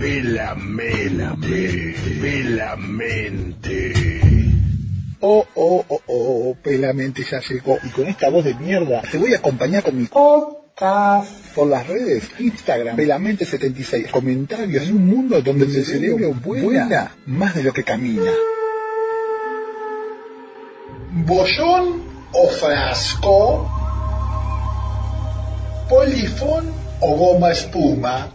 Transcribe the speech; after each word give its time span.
Pelamente, 0.00 1.94
pelamente. 2.22 3.92
Oh, 5.20 5.46
oh, 5.54 5.84
oh, 5.88 6.00
oh, 6.06 6.56
pelamente 6.62 7.22
ya 7.22 7.38
llegó. 7.40 7.78
Y 7.84 7.90
con 7.90 8.06
esta 8.06 8.30
voz 8.30 8.46
de 8.46 8.54
mierda 8.54 9.02
te 9.02 9.18
voy 9.18 9.34
a 9.34 9.36
acompañar 9.36 9.82
con 9.82 9.98
mi 9.98 10.06
podcast 10.06 11.54
por 11.54 11.68
las 11.68 11.86
redes. 11.86 12.30
Instagram, 12.38 12.96
pelamente76. 12.96 14.10
Comentarios 14.10 14.86
de 14.86 14.92
un 14.94 15.06
mundo 15.06 15.42
donde 15.42 15.66
el 15.66 15.84
cerebro 15.84 16.32
vuela 16.32 17.12
más 17.26 17.54
de 17.54 17.62
lo 17.62 17.74
que 17.74 17.84
camina. 17.84 18.32
¿Bollón 21.12 22.04
o 22.32 22.48
frasco? 22.48 23.70
¿Polifón 25.90 26.72
o 27.00 27.16
goma 27.18 27.50
espuma? 27.50 28.30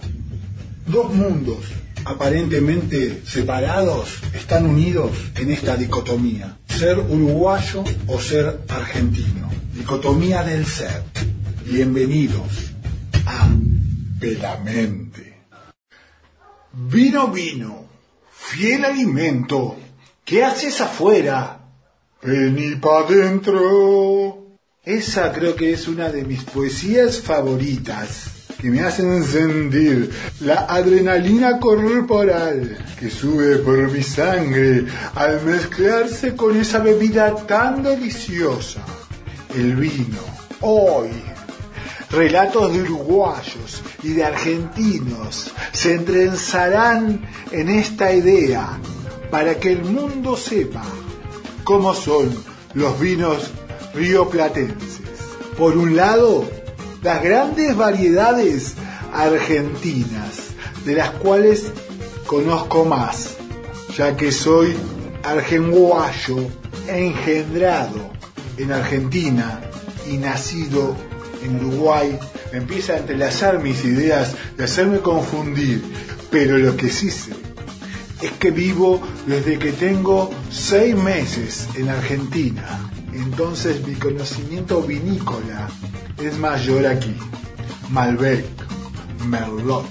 Dos 0.86 1.12
mundos 1.12 1.66
aparentemente 2.06 3.24
separados 3.26 4.20
están 4.36 4.68
unidos 4.68 5.12
en 5.36 5.52
esta 5.52 5.76
dicotomía. 5.76 6.60
Ser 6.68 7.00
uruguayo 7.00 7.84
o 8.06 8.22
ser 8.22 8.60
argentino. 8.70 9.50
Dicotomía 9.74 10.44
del 10.44 10.64
ser. 10.68 11.02
Bienvenidos 11.66 12.72
a 13.26 13.50
Pelamente. 14.20 15.40
Vino, 16.72 17.30
vino. 17.30 17.86
Fiel 18.30 18.86
alimento. 18.86 19.78
¿Qué 20.24 20.44
haces 20.44 20.82
afuera? 20.82 21.62
Vení 22.22 22.76
pa' 22.76 23.08
dentro. 23.10 24.60
Esa 24.84 25.34
creo 25.34 25.56
que 25.56 25.74
es 25.74 25.88
una 25.88 26.10
de 26.10 26.24
mis 26.26 26.44
poesías 26.44 27.20
favoritas 27.20 28.35
que 28.66 28.72
me 28.72 28.82
hacen 28.82 29.24
sentir 29.24 30.10
la 30.40 30.66
adrenalina 30.68 31.60
corporal 31.60 32.76
que 33.00 33.12
sube 33.12 33.58
por 33.58 33.92
mi 33.92 34.02
sangre 34.02 34.88
al 35.14 35.40
mezclarse 35.44 36.36
con 36.36 36.60
esa 36.60 36.80
bebida 36.80 37.36
tan 37.46 37.84
deliciosa, 37.84 38.84
el 39.54 39.76
vino. 39.76 40.18
Hoy, 40.62 41.10
relatos 42.10 42.74
de 42.74 42.82
uruguayos 42.82 43.84
y 44.02 44.14
de 44.14 44.24
argentinos 44.24 45.52
se 45.72 45.94
entrenzarán 45.94 47.22
en 47.52 47.70
esta 47.70 48.12
idea 48.16 48.80
para 49.30 49.60
que 49.60 49.74
el 49.74 49.84
mundo 49.84 50.36
sepa 50.36 50.86
cómo 51.64 51.94
son 51.94 52.34
los 52.74 53.00
vinos 53.00 53.52
rioplatenses. 53.94 55.02
Por 55.56 55.78
un 55.78 55.96
lado, 55.96 56.65
las 57.06 57.22
grandes 57.22 57.78
variedades 57.78 58.74
argentinas, 59.14 60.56
de 60.86 60.96
las 60.96 61.12
cuales 61.12 61.72
conozco 62.26 62.84
más, 62.84 63.36
ya 63.96 64.18
que 64.18 64.32
soy 64.32 64.76
argenguayo, 65.22 66.50
engendrado 66.88 68.12
en 68.58 68.72
Argentina 68.72 69.62
y 70.12 70.18
nacido 70.18 70.96
en 71.44 71.64
Uruguay, 71.64 72.18
me 72.52 72.58
empieza 72.58 72.94
a 72.94 72.98
entrelazar 72.98 73.60
mis 73.60 73.86
ideas 73.86 74.34
de 74.58 74.64
hacerme 74.64 74.98
confundir, 74.98 75.84
pero 76.32 76.58
lo 76.58 76.76
que 76.76 76.90
sí 76.90 77.12
sé 77.12 77.34
es 78.24 78.32
que 78.32 78.50
vivo 78.50 79.00
desde 79.28 79.60
que 79.60 79.74
tengo 79.74 80.32
seis 80.50 80.96
meses 80.96 81.68
en 81.76 81.88
Argentina. 81.88 82.90
Entonces 83.14 83.86
mi 83.86 83.94
conocimiento 83.94 84.82
vinícola 84.82 85.70
es 86.28 86.38
mayor 86.38 86.86
aquí. 86.88 87.16
Malbec, 87.90 88.46
Merlot, 89.28 89.86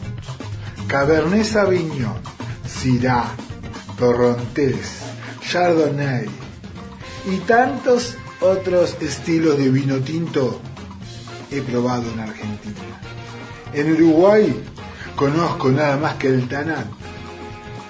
Cabernet 0.89 1.45
Sauvignon, 1.45 2.21
Syrah, 2.67 3.35
Torrontés, 3.99 5.01
Chardonnay 5.41 6.27
y 7.27 7.37
tantos 7.47 8.17
otros 8.41 8.97
estilos 9.01 9.57
de 9.59 9.71
vino 9.71 10.01
tinto 10.01 10.61
he 11.51 11.61
probado 11.63 12.11
en 12.13 12.21
Argentina. 12.21 13.01
En 13.73 13.93
Uruguay 13.93 14.63
conozco 15.15 15.71
nada 15.71 15.97
más 15.97 16.15
que 16.15 16.29
el 16.29 16.49
Tanat 16.49 16.87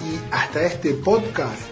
y 0.00 0.34
hasta 0.34 0.64
este 0.64 0.92
podcast 0.94 1.62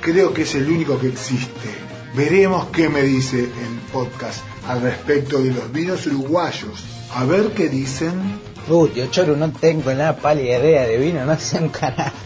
creo 0.00 0.32
que 0.32 0.42
es 0.42 0.54
el 0.54 0.68
único 0.68 0.98
que 0.98 1.08
existe. 1.08 1.68
Veremos 2.14 2.68
qué 2.68 2.88
me 2.88 3.02
dice 3.02 3.40
el 3.40 3.78
podcast 3.92 4.53
al 4.68 4.80
respecto 4.80 5.42
de 5.42 5.52
los 5.52 5.72
vinos 5.72 6.06
uruguayos. 6.06 6.84
A 7.14 7.24
ver 7.24 7.48
qué 7.54 7.68
dicen. 7.68 8.40
Uy, 8.68 8.92
yo 8.96 9.06
choro, 9.06 9.36
no 9.36 9.52
tengo 9.52 9.92
nada 9.92 10.16
pálida 10.16 10.58
idea 10.58 10.86
de 10.86 10.96
vino, 10.96 11.24
no 11.24 11.38
sé 11.38 11.58
un 11.58 11.68
carajo. 11.68 12.16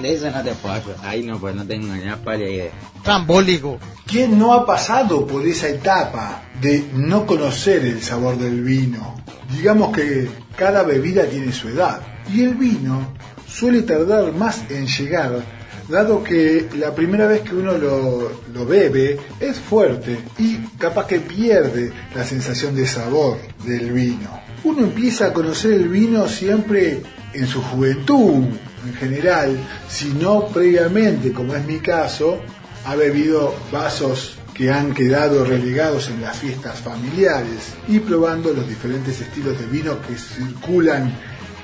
De 0.00 0.14
eso 0.14 0.30
no 0.30 0.42
te 0.44 0.52
puedo 0.52 0.94
Ahí 1.02 1.24
no, 1.24 1.40
pues 1.40 1.56
no 1.56 1.66
tengo 1.66 1.88
nada 1.88 2.16
pálida 2.16 2.48
idea. 2.48 2.70
Trambólico. 3.02 3.78
¿Quién 4.06 4.38
no 4.38 4.52
ha 4.52 4.64
pasado 4.64 5.26
por 5.26 5.44
esa 5.44 5.68
etapa 5.68 6.42
de 6.60 6.88
no 6.94 7.26
conocer 7.26 7.84
el 7.84 8.00
sabor 8.00 8.38
del 8.38 8.62
vino? 8.62 9.16
Digamos 9.50 9.94
que 9.94 10.28
cada 10.56 10.84
bebida 10.84 11.24
tiene 11.24 11.52
su 11.52 11.68
edad. 11.68 12.00
Y 12.32 12.42
el 12.42 12.54
vino 12.54 13.14
suele 13.46 13.82
tardar 13.82 14.32
más 14.32 14.62
en 14.70 14.86
llegar 14.86 15.57
dado 15.88 16.22
que 16.22 16.68
la 16.76 16.94
primera 16.94 17.26
vez 17.26 17.40
que 17.42 17.54
uno 17.54 17.72
lo, 17.78 18.66
bebe 18.66 19.18
es 19.40 19.58
fuerte 19.58 20.18
y 20.38 20.58
capaz 20.78 21.06
que 21.06 21.20
pierde 21.20 21.92
la 22.14 22.24
sensación 22.24 22.74
de 22.74 22.86
sabor 22.86 23.38
del 23.64 23.92
vino. 23.92 24.40
Uno 24.64 24.80
empieza 24.80 25.26
a 25.26 25.32
conocer 25.32 25.72
el 25.72 25.88
vino 25.88 26.28
siempre 26.28 27.00
en 27.32 27.46
su 27.46 27.62
juventud, 27.62 28.44
en 28.86 28.94
general, 28.94 29.56
si 29.88 30.10
no 30.10 30.46
previamente, 30.48 31.32
como 31.32 31.54
es 31.54 31.64
mi 31.64 31.78
caso, 31.78 32.38
ha 32.84 32.94
bebido 32.94 33.54
vasos 33.72 34.38
que 34.52 34.70
han 34.70 34.92
quedado 34.92 35.44
relegados 35.44 36.08
en 36.08 36.20
las 36.20 36.36
fiestas 36.36 36.80
familiares 36.80 37.74
y 37.86 38.00
probando 38.00 38.52
los 38.52 38.68
diferentes 38.68 39.20
estilos 39.20 39.58
de 39.58 39.66
vino 39.66 40.00
que 40.02 40.16
circulan 40.16 41.12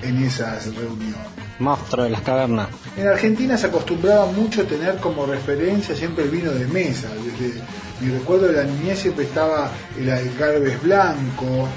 en 0.03 0.23
esas 0.23 0.75
reuniones 0.75 1.44
monstruo 1.59 2.05
de 2.05 2.11
las 2.11 2.23
cavernas. 2.23 2.69
En 2.97 3.09
Argentina 3.09 3.57
se 3.57 3.67
acostumbraba 3.67 4.27
mucho 4.27 4.67
tener 4.67 4.97
como 4.97 5.27
referencia 5.27 5.95
siempre 5.95 6.25
el 6.25 6.31
vino 6.31 6.53
de 6.53 6.67
mesa. 6.67 7.09
Desde 7.15 7.61
mi 8.01 8.11
recuerdo 8.13 8.47
de 8.47 8.53
la 8.55 8.65
niñez 8.65 9.01
siempre 9.01 9.25
estaba 9.25 9.71
el 9.99 10.11
Alcarbes 10.11 10.83
Blanco, 10.83 11.69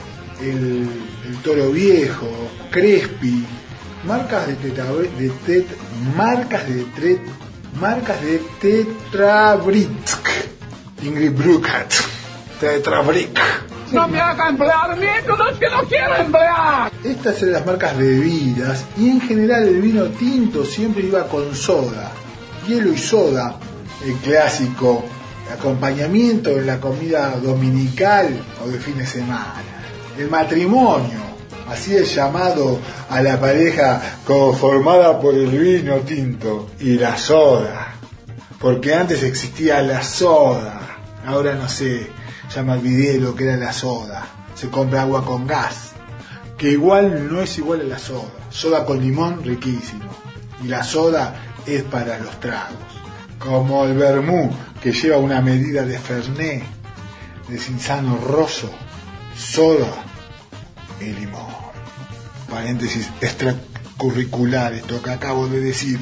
el, 0.41 0.87
Toro 1.43 1.71
Viejo, 1.71 2.29
Crespi, 2.71 3.45
marcas 4.05 4.47
de 4.47 4.55
teta, 4.55 4.85
de 4.85 5.29
tet, 5.45 5.67
marcas 6.15 6.67
de 6.67 6.83
tret, 6.95 7.19
marcas 7.79 8.21
de 8.21 8.41
Tetrabritsk, 8.61 10.27
Ingrid 11.03 11.31
Brucat, 11.31 11.93
Tetrabrick. 12.59 13.66
No 13.91 14.07
me 14.07 14.19
haga 14.19 14.49
emplear 14.49 14.97
métodos 14.97 15.57
que 15.57 15.69
no 15.69 15.83
quiero 15.83 16.15
emplear. 16.15 16.91
Estas 17.03 17.41
eran 17.41 17.53
las 17.53 17.65
marcas 17.65 17.97
bebidas 17.97 18.85
y 18.97 19.09
en 19.09 19.21
general 19.21 19.67
el 19.67 19.81
vino 19.81 20.05
tinto 20.05 20.65
siempre 20.65 21.03
iba 21.03 21.25
con 21.27 21.55
soda, 21.55 22.11
hielo 22.67 22.91
y 22.91 22.97
soda, 22.97 23.55
el 24.05 24.13
clásico 24.15 25.05
acompañamiento 25.53 26.49
en 26.51 26.67
la 26.67 26.79
comida 26.79 27.37
dominical 27.41 28.37
o 28.63 28.67
de 28.67 28.79
fin 28.79 28.97
de 28.97 29.05
semana. 29.05 29.63
El 30.17 30.29
matrimonio, 30.29 31.19
así 31.69 31.95
es 31.95 32.13
llamado 32.13 32.79
a 33.09 33.21
la 33.21 33.39
pareja 33.39 34.01
conformada 34.25 35.19
por 35.19 35.33
el 35.33 35.47
vino 35.47 35.97
tinto 35.97 36.71
y 36.79 36.97
la 36.97 37.17
soda, 37.17 37.93
porque 38.59 38.93
antes 38.93 39.23
existía 39.23 39.81
la 39.81 40.03
soda, 40.03 40.81
ahora 41.25 41.55
no 41.55 41.69
sé, 41.69 42.16
ya 42.53 42.63
me 42.63 42.73
olvidé 42.73 43.19
lo 43.19 43.35
que 43.35 43.45
era 43.45 43.57
la 43.57 43.73
soda. 43.73 44.27
Se 44.55 44.69
compra 44.69 45.01
agua 45.01 45.25
con 45.25 45.45
gas, 45.45 45.91
que 46.57 46.71
igual 46.71 47.31
no 47.31 47.41
es 47.41 47.57
igual 47.57 47.81
a 47.81 47.83
la 47.83 47.99
soda. 47.99 48.31
Soda 48.49 48.85
con 48.85 48.99
limón, 48.99 49.43
riquísimo. 49.43 50.09
Y 50.63 50.67
la 50.67 50.83
soda 50.83 51.35
es 51.65 51.83
para 51.83 52.17
los 52.19 52.39
tragos. 52.39 52.77
Como 53.37 53.85
el 53.85 53.95
vermú, 53.95 54.49
que 54.81 54.91
lleva 54.91 55.17
una 55.17 55.41
medida 55.41 55.83
de 55.83 55.99
fernet, 55.99 56.63
de 57.47 57.57
cinzano 57.57 58.17
roso, 58.17 58.71
soda 59.37 60.03
y 60.99 61.05
limón. 61.05 61.45
Paréntesis 62.49 63.09
extracurricular, 63.21 64.73
esto 64.73 65.01
que 65.01 65.11
acabo 65.11 65.47
de 65.47 65.59
decir. 65.59 65.99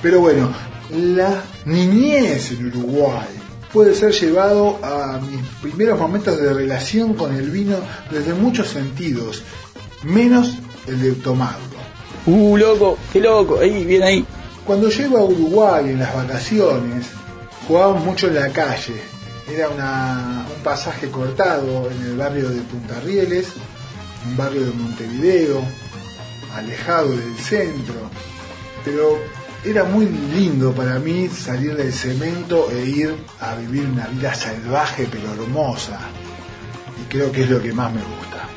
Pero 0.00 0.20
bueno, 0.20 0.50
la 0.90 1.42
niñez 1.66 2.52
en 2.52 2.68
Uruguay 2.68 3.47
puede 3.72 3.94
ser 3.94 4.12
llevado 4.12 4.78
a 4.82 5.18
mis 5.18 5.44
primeros 5.60 5.98
momentos 5.98 6.40
de 6.40 6.52
relación 6.52 7.14
con 7.14 7.34
el 7.34 7.50
vino 7.50 7.76
desde 8.10 8.34
muchos 8.34 8.68
sentidos, 8.68 9.42
menos 10.02 10.54
el 10.86 11.00
de 11.00 11.12
tomarlo. 11.12 11.78
Uh, 12.26 12.56
loco, 12.56 12.98
qué 13.12 13.20
loco, 13.20 13.58
ahí, 13.60 13.84
bien 13.84 14.02
ahí. 14.02 14.26
Cuando 14.64 14.90
llego 14.90 15.18
a 15.18 15.24
Uruguay 15.24 15.90
en 15.90 15.98
las 15.98 16.14
vacaciones, 16.14 17.06
jugábamos 17.66 18.04
mucho 18.04 18.28
en 18.28 18.34
la 18.34 18.48
calle. 18.50 19.00
Era 19.50 19.70
una, 19.70 20.46
un 20.54 20.62
pasaje 20.62 21.10
cortado 21.10 21.90
en 21.90 22.02
el 22.02 22.16
barrio 22.16 22.50
de 22.50 22.60
Punta 22.62 23.00
Rieles, 23.00 23.48
un 24.26 24.36
barrio 24.36 24.66
de 24.66 24.72
Montevideo, 24.72 25.62
alejado 26.54 27.10
del 27.10 27.36
centro. 27.38 28.10
pero 28.84 29.18
era 29.64 29.84
muy 29.84 30.06
lindo 30.06 30.72
para 30.72 30.98
mí 30.98 31.28
salir 31.28 31.76
del 31.76 31.92
cemento 31.92 32.70
e 32.70 32.84
ir 32.84 33.14
a 33.40 33.54
vivir 33.56 33.86
una 33.86 34.06
vida 34.06 34.34
salvaje 34.34 35.08
pero 35.10 35.32
hermosa. 35.32 35.98
Y 37.00 37.08
creo 37.08 37.32
que 37.32 37.42
es 37.42 37.50
lo 37.50 37.60
que 37.60 37.72
más 37.72 37.92
me 37.92 38.00
gusta. 38.00 38.48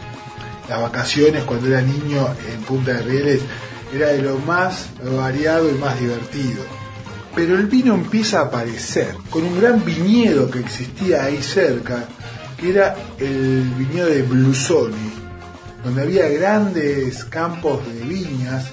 Las 0.69 0.81
vacaciones 0.81 1.43
cuando 1.43 1.67
era 1.67 1.81
niño 1.81 2.27
en 2.53 2.61
Punta 2.61 2.93
de 2.93 3.01
Rieles 3.01 3.41
era 3.93 4.07
de 4.07 4.21
lo 4.21 4.37
más 4.39 4.89
variado 5.03 5.69
y 5.69 5.73
más 5.73 5.99
divertido. 5.99 6.63
Pero 7.35 7.57
el 7.57 7.67
vino 7.67 7.93
empieza 7.93 8.39
a 8.39 8.45
aparecer 8.45 9.15
con 9.29 9.43
un 9.43 9.59
gran 9.59 9.83
viñedo 9.83 10.49
que 10.49 10.59
existía 10.59 11.23
ahí 11.23 11.41
cerca, 11.41 12.05
que 12.57 12.69
era 12.69 12.95
el 13.17 13.63
viñedo 13.77 14.07
de 14.07 14.21
Blusoni, 14.21 15.11
donde 15.83 16.01
había 16.03 16.29
grandes 16.29 17.23
campos 17.25 17.81
de 17.87 18.01
viñas 18.01 18.71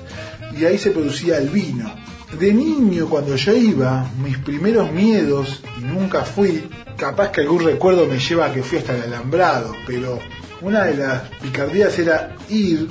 y 0.56 0.64
ahí 0.64 0.76
se 0.76 0.90
producía 0.90 1.38
el 1.38 1.48
vino. 1.48 2.07
De 2.32 2.52
niño, 2.52 3.08
cuando 3.08 3.36
yo 3.36 3.54
iba, 3.56 4.06
mis 4.22 4.38
primeros 4.38 4.92
miedos, 4.92 5.62
y 5.78 5.80
nunca 5.80 6.25
fui, 6.25 6.69
capaz 6.96 7.30
que 7.30 7.40
algún 7.40 7.64
recuerdo 7.64 8.06
me 8.06 8.19
lleva 8.19 8.46
a 8.46 8.52
que 8.52 8.62
fui 8.62 8.78
hasta 8.78 8.94
el 8.94 9.02
alambrado, 9.02 9.75
pero 9.86 10.19
una 10.60 10.84
de 10.84 10.96
las 10.96 11.22
picardías 11.40 11.98
era 11.98 12.36
ir 12.48 12.88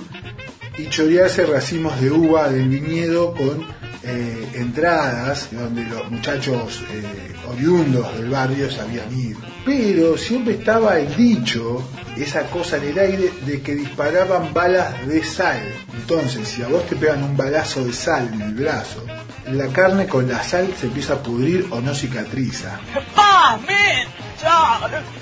y 0.78 0.88
chorearse 0.89 1.45
racimos 1.45 2.00
de 2.01 2.12
uva 2.12 2.50
del 2.50 2.68
viñedo 2.68 3.34
con 3.34 3.66
eh, 4.04 4.48
entradas 4.56 5.50
donde 5.51 5.84
los 5.84 6.10
muchachos 6.10 6.81
eh, 6.92 7.36
oriundos 7.50 8.18
del 8.18 8.30
barrio 8.30 8.72
sabían 8.72 9.12
ir. 9.18 9.36
Pero 9.66 10.18
siempre 10.18 10.54
estaba 10.54 10.98
el 10.98 11.13
dicho, 11.16 11.84
esa 12.16 12.44
cosa 12.44 12.78
en 12.78 12.84
el 12.84 13.00
aire, 13.00 13.31
de 13.45 13.62
que 13.62 13.75
disparaban 13.75 14.54
balas 14.54 15.06
de 15.06 15.24
sal. 15.24 15.62
Entonces, 15.94 16.48
si 16.48 16.62
a 16.62 16.68
vos 16.68 16.86
te 16.88 16.95
pegan 16.95 17.24
un 17.24 17.36
balazo 17.36 17.84
de 17.84 17.92
sal 17.92 18.30
en 18.34 18.42
el 18.42 18.54
brazo, 18.54 19.04
la 19.52 19.68
carne 19.68 20.08
con 20.08 20.28
la 20.28 20.44
sal 20.44 20.74
se 20.80 20.88
empieza 20.88 21.14
a 21.14 21.24
pudrir 21.24 21.68
o 21.72 21.80
no 21.80 21.94
cicatriza. 21.94 22.80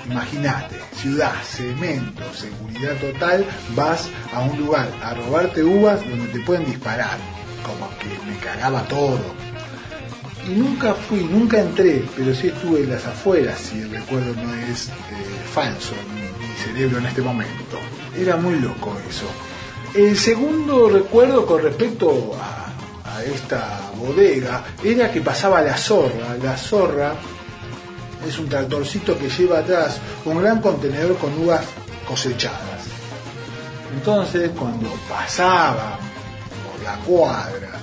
Imagínate, 0.04 0.76
ciudad, 0.94 1.32
cemento, 1.42 2.22
seguridad 2.34 2.96
total, 2.96 3.46
vas 3.74 4.08
a 4.32 4.40
un 4.40 4.58
lugar 4.58 4.88
a 5.02 5.14
robarte 5.14 5.62
uvas 5.62 6.00
donde 6.00 6.26
te 6.28 6.40
pueden 6.40 6.66
disparar. 6.66 7.18
Como 7.64 7.88
que 7.98 8.08
me 8.28 8.36
cagaba 8.38 8.82
todo. 8.82 9.34
Y 10.46 10.50
nunca 10.50 10.94
fui, 10.94 11.24
nunca 11.24 11.60
entré, 11.60 12.04
pero 12.16 12.34
sí 12.34 12.48
estuve 12.48 12.80
en 12.80 12.90
las 12.90 13.04
afueras, 13.04 13.58
si 13.58 13.80
el 13.80 13.90
recuerdo 13.90 14.34
no 14.34 14.54
es 14.54 14.88
eh, 14.88 14.92
falso 15.52 15.94
en 15.94 16.14
mi 16.14 16.56
cerebro 16.56 16.98
en 16.98 17.06
este 17.06 17.22
momento. 17.22 17.78
Era 18.16 18.36
muy 18.36 18.60
loco 18.60 18.96
eso. 19.08 19.26
El 19.94 20.16
segundo 20.16 20.88
recuerdo 20.88 21.46
con 21.46 21.62
respecto 21.62 22.38
a, 22.40 22.65
esta 23.22 23.90
bodega 23.96 24.64
era 24.82 25.10
que 25.10 25.20
pasaba 25.20 25.60
la 25.62 25.76
zorra. 25.76 26.36
La 26.42 26.56
zorra 26.56 27.14
es 28.26 28.38
un 28.38 28.48
tractorcito 28.48 29.18
que 29.18 29.28
lleva 29.28 29.58
atrás 29.58 29.98
un 30.24 30.40
gran 30.40 30.60
contenedor 30.60 31.16
con 31.16 31.36
uvas 31.38 31.64
cosechadas. 32.06 32.84
Entonces, 33.94 34.50
cuando 34.58 34.90
pasaba 35.08 35.98
por 36.64 36.82
la 36.84 36.96
cuadra, 37.04 37.78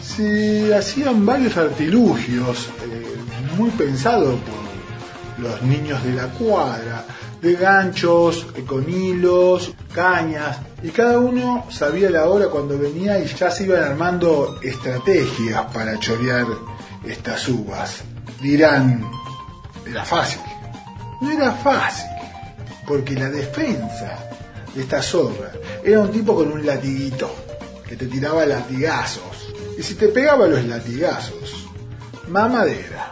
se 0.00 0.74
hacían 0.74 1.24
varios 1.24 1.56
artilugios 1.56 2.68
eh, 2.82 3.16
muy 3.56 3.70
pensados 3.70 4.38
por 4.40 5.44
los 5.44 5.62
niños 5.62 6.02
de 6.04 6.12
la 6.14 6.26
cuadra, 6.26 7.04
de 7.40 7.54
ganchos, 7.54 8.46
eh, 8.54 8.64
con 8.64 8.88
hilos, 8.88 9.72
cañas, 9.92 10.58
y 10.82 10.88
cada 10.90 11.18
uno 11.18 11.66
sabía 11.70 12.08
la 12.10 12.28
hora 12.28 12.46
cuando 12.46 12.78
venía 12.78 13.18
y 13.18 13.26
ya 13.26 13.50
se 13.50 13.64
iban 13.64 13.82
armando 13.82 14.58
estrategias 14.62 15.66
para 15.72 15.98
chorear 15.98 16.46
estas 17.06 17.48
uvas. 17.48 18.02
Dirán, 18.40 19.10
era 19.86 20.04
fácil. 20.04 20.40
No 21.20 21.30
era 21.30 21.52
fácil, 21.52 22.08
porque 22.86 23.14
la 23.14 23.28
defensa 23.28 24.18
de 24.74 24.80
esta 24.82 25.02
zorra 25.02 25.52
era 25.84 26.00
un 26.00 26.10
tipo 26.10 26.34
con 26.34 26.50
un 26.50 26.64
latiguito 26.64 27.30
que 27.86 27.96
te 27.96 28.06
tiraba 28.06 28.46
latigazos. 28.46 29.52
Y 29.78 29.82
si 29.82 29.94
te 29.94 30.08
pegaba 30.08 30.46
los 30.46 30.64
latigazos, 30.64 31.66
mamadera. 32.28 33.10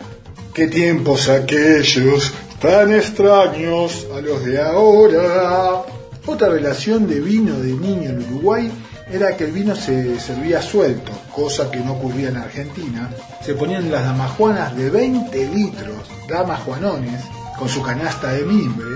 Qué 0.55 0.69
tiempos 0.69 1.29
aquellos 1.29 2.33
tan 2.61 2.95
extraños 2.95 4.07
a 4.15 4.21
los 4.21 4.45
de 4.45 4.61
ahora. 4.61 5.85
Otra 6.29 6.51
relación 6.51 7.09
de 7.09 7.21
vino 7.21 7.59
de 7.59 7.73
niño 7.73 8.11
en 8.11 8.19
Uruguay 8.19 8.71
era 9.11 9.35
que 9.35 9.45
el 9.45 9.53
vino 9.53 9.75
se 9.75 10.21
servía 10.21 10.61
suelto, 10.61 11.11
cosa 11.35 11.71
que 11.71 11.81
no 11.81 11.93
ocurría 11.93 12.29
en 12.29 12.37
Argentina. 12.37 13.09
Se 13.43 13.55
ponían 13.55 13.91
las 13.91 14.05
damajuanas 14.05 14.77
de 14.77 14.91
20 14.91 15.47
litros, 15.47 15.97
damajuanones, 16.29 17.25
con 17.59 17.71
su 17.71 17.81
canasta 17.81 18.33
de 18.33 18.45
mimbre, 18.45 18.89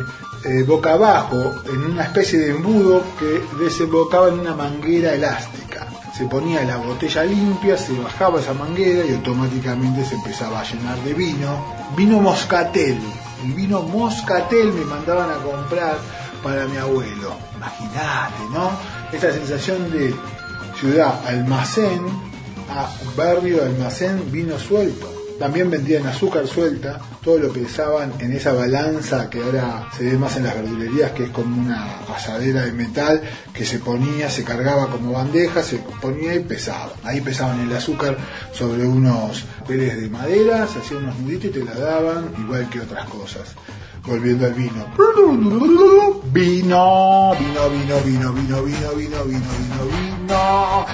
eh, 0.44 0.62
boca 0.64 0.92
abajo, 0.92 1.62
en 1.72 1.92
una 1.92 2.04
especie 2.04 2.38
de 2.38 2.50
embudo 2.50 3.02
que 3.18 3.42
desembocaba 3.64 4.28
en 4.28 4.40
una 4.40 4.54
manguera 4.54 5.14
elástica. 5.14 5.88
Se 6.14 6.26
ponía 6.26 6.62
la 6.64 6.76
botella 6.76 7.24
limpia, 7.24 7.78
se 7.78 7.94
bajaba 7.94 8.40
esa 8.40 8.52
manguera 8.52 9.06
y 9.06 9.14
automáticamente 9.14 10.04
se 10.04 10.16
empezaba 10.16 10.60
a 10.60 10.64
llenar 10.64 10.98
de 10.98 11.14
vino. 11.14 11.64
Vino 11.96 12.20
moscatel. 12.20 12.98
El 13.42 13.52
vino 13.54 13.80
moscatel 13.82 14.70
me 14.74 14.84
mandaban 14.84 15.30
a 15.30 15.42
comprar 15.42 15.96
para 16.42 16.66
mi 16.66 16.76
abuelo. 16.76 17.36
Imagínate, 17.56 18.42
¿no? 18.52 18.70
Esta 19.12 19.32
sensación 19.32 19.90
de 19.90 20.14
ciudad 20.78 21.20
almacén 21.26 22.02
a 22.70 22.88
barrio 23.16 23.62
almacén 23.62 24.30
vino 24.30 24.58
suelto. 24.58 25.12
También 25.38 25.70
vendían 25.70 26.06
azúcar 26.06 26.46
suelta, 26.46 27.00
todo 27.22 27.38
lo 27.38 27.52
pesaban 27.52 28.12
en 28.20 28.32
esa 28.32 28.52
balanza 28.52 29.28
que 29.28 29.42
ahora 29.42 29.88
se 29.96 30.04
ve 30.04 30.16
más 30.16 30.36
en 30.36 30.44
las 30.44 30.54
verdulerías, 30.54 31.10
que 31.12 31.24
es 31.24 31.30
como 31.30 31.60
una 31.60 32.00
asadera 32.14 32.64
de 32.64 32.72
metal 32.72 33.20
que 33.52 33.64
se 33.64 33.80
ponía, 33.80 34.30
se 34.30 34.44
cargaba 34.44 34.88
como 34.88 35.12
bandeja, 35.12 35.62
se 35.62 35.78
ponía 36.00 36.34
y 36.34 36.40
pesaba. 36.40 36.92
Ahí 37.02 37.20
pesaban 37.20 37.58
el 37.60 37.74
azúcar 37.74 38.16
sobre 38.52 38.86
unos 38.86 39.44
peles 39.66 40.00
de 40.00 40.08
madera, 40.08 40.68
se 40.68 40.78
hacían 40.78 41.04
unos 41.04 41.18
nuditos 41.18 41.46
y 41.46 41.50
te 41.50 41.64
la 41.64 41.74
daban, 41.74 42.32
igual 42.38 42.68
que 42.68 42.80
otras 42.80 43.08
cosas. 43.08 43.54
Volviendo 44.04 44.46
al 44.46 44.54
vino. 44.54 44.84
Vino, 46.32 47.36
vino, 47.38 47.68
vino, 47.70 48.00
vino, 48.00 48.32
vino, 48.32 48.32
vino, 48.32 48.62
vino, 48.62 48.94
vino, 48.94 49.24
vino, 49.24 49.24
vino. 49.24 50.86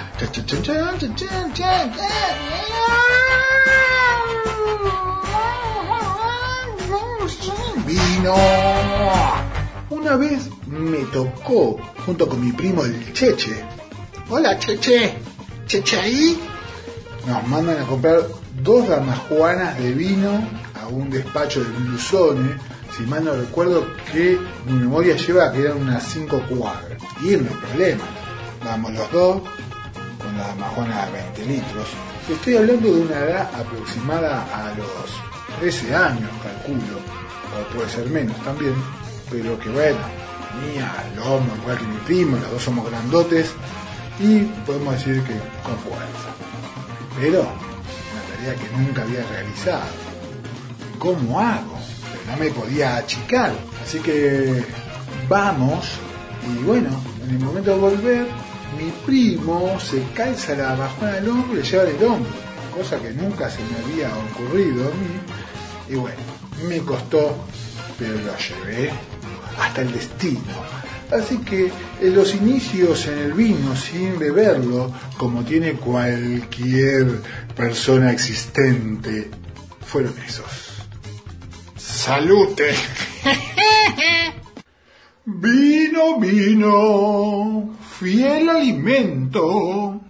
Vino. 7.87 8.35
Una 9.89 10.17
vez 10.17 10.51
me 10.67 10.99
tocó, 11.11 11.79
junto 12.05 12.29
con 12.29 12.45
mi 12.45 12.53
primo 12.53 12.85
el 12.85 13.13
Cheche. 13.15 13.65
Hola 14.29 14.59
Cheche, 14.59 15.15
Cheche 15.67 15.99
ahí. 15.99 16.39
Nos 17.27 17.47
mandan 17.49 17.81
a 17.81 17.87
comprar 17.87 18.21
dos 18.63 18.87
damajuanas 18.87 19.79
de 19.79 19.93
vino 19.93 20.47
a 20.75 20.89
un 20.89 21.09
despacho 21.09 21.65
de 21.65 21.71
Blusone 21.71 22.78
si 22.97 23.05
mal 23.05 23.25
no 23.25 23.33
recuerdo 23.33 23.87
que 24.13 24.39
mi 24.67 24.73
memoria 24.73 25.17
lleva 25.17 25.53
que 25.53 25.63
eran 25.63 25.79
unas 25.79 26.03
5 26.05 26.43
cuadras. 26.49 27.03
Y 27.21 27.37
no 27.37 27.49
hay 27.49 27.57
problema. 27.69 28.05
Vamos 28.65 28.93
los 28.93 29.13
dos 29.13 29.43
con 30.19 30.37
la 30.37 30.49
damajuana 30.49 31.07
de 31.07 31.13
20 31.13 31.47
litros. 31.47 31.89
Estoy 32.29 32.57
hablando 32.57 32.93
de 32.93 33.01
una 33.01 33.19
edad 33.21 33.51
aproximada 33.55 34.43
a 34.53 34.75
los 34.75 35.61
13 35.61 35.95
años, 35.95 36.31
calculo, 36.43 36.99
o 36.99 37.75
puede 37.75 37.89
ser 37.89 38.07
menos 38.11 38.37
también, 38.45 38.75
pero 39.31 39.59
que 39.59 39.71
bueno, 39.71 39.99
mía, 40.61 40.93
lomo, 41.17 41.57
igual 41.63 41.79
que 41.79 41.85
mi 41.85 41.97
primo, 41.99 42.37
los 42.37 42.51
dos 42.51 42.63
somos 42.63 42.89
grandotes 42.91 43.53
y 44.21 44.41
podemos 44.67 44.95
decir 44.95 45.23
que 45.23 45.35
con 45.63 45.79
fuerza. 45.79 46.29
Pero 47.19 47.41
una 47.41 48.37
tarea 48.37 48.55
que 48.55 48.77
nunca 48.77 49.03
había 49.03 49.27
realizado. 49.27 49.87
¿Cómo 50.99 51.41
hago? 51.41 51.79
No 52.31 52.37
me 52.37 52.51
podía 52.51 52.97
achicar. 52.97 53.53
Así 53.83 53.99
que 54.01 54.65
vamos 55.29 55.99
y 56.49 56.65
bueno, 56.65 56.89
en 57.25 57.31
el 57.31 57.39
momento 57.41 57.75
de 57.75 57.79
volver, 57.79 58.27
mi 58.79 58.91
primo 59.05 59.79
se 59.81 60.03
calza 60.15 60.55
la 60.55 60.75
bajona 60.75 61.13
del 61.15 61.29
hombro 61.29 61.55
y 61.55 61.57
le 61.57 61.63
lleva 61.63 61.85
del 61.85 62.03
hombro, 62.05 62.31
cosa 62.75 62.99
que 62.99 63.11
nunca 63.11 63.51
se 63.51 63.59
me 63.65 63.93
había 63.93 64.11
ocurrido 64.17 64.85
a 64.85 64.91
mí. 64.91 65.91
Y 65.91 65.95
bueno, 65.97 66.17
me 66.69 66.79
costó, 66.79 67.37
pero 67.99 68.15
lo 68.15 68.33
llevé 68.37 68.91
hasta 69.61 69.83
el 69.83 69.93
destino. 69.93 70.79
Así 71.11 71.39
que 71.39 71.71
en 72.01 72.15
los 72.15 72.35
inicios 72.35 73.07
en 73.07 73.19
el 73.19 73.33
vino 73.33 73.75
sin 73.75 74.19
beberlo, 74.19 74.93
como 75.17 75.43
tiene 75.43 75.73
cualquier 75.73 77.21
persona 77.57 78.13
existente, 78.13 79.31
fueron 79.87 80.15
esos. 80.27 80.68
Salute. 82.09 82.73
vino, 85.27 86.19
vino, 86.19 87.77
fiel 87.99 88.49
alimento 88.49 90.01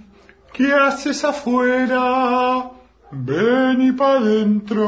¿Qué 0.53 0.73
haces 0.73 1.25
afuera? 1.25 2.71
Ven 3.11 3.83
y 3.83 3.91
pa' 3.91 4.21
dentro. 4.21 4.85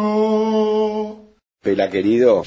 Pela 1.61 1.91
querido, 1.91 2.45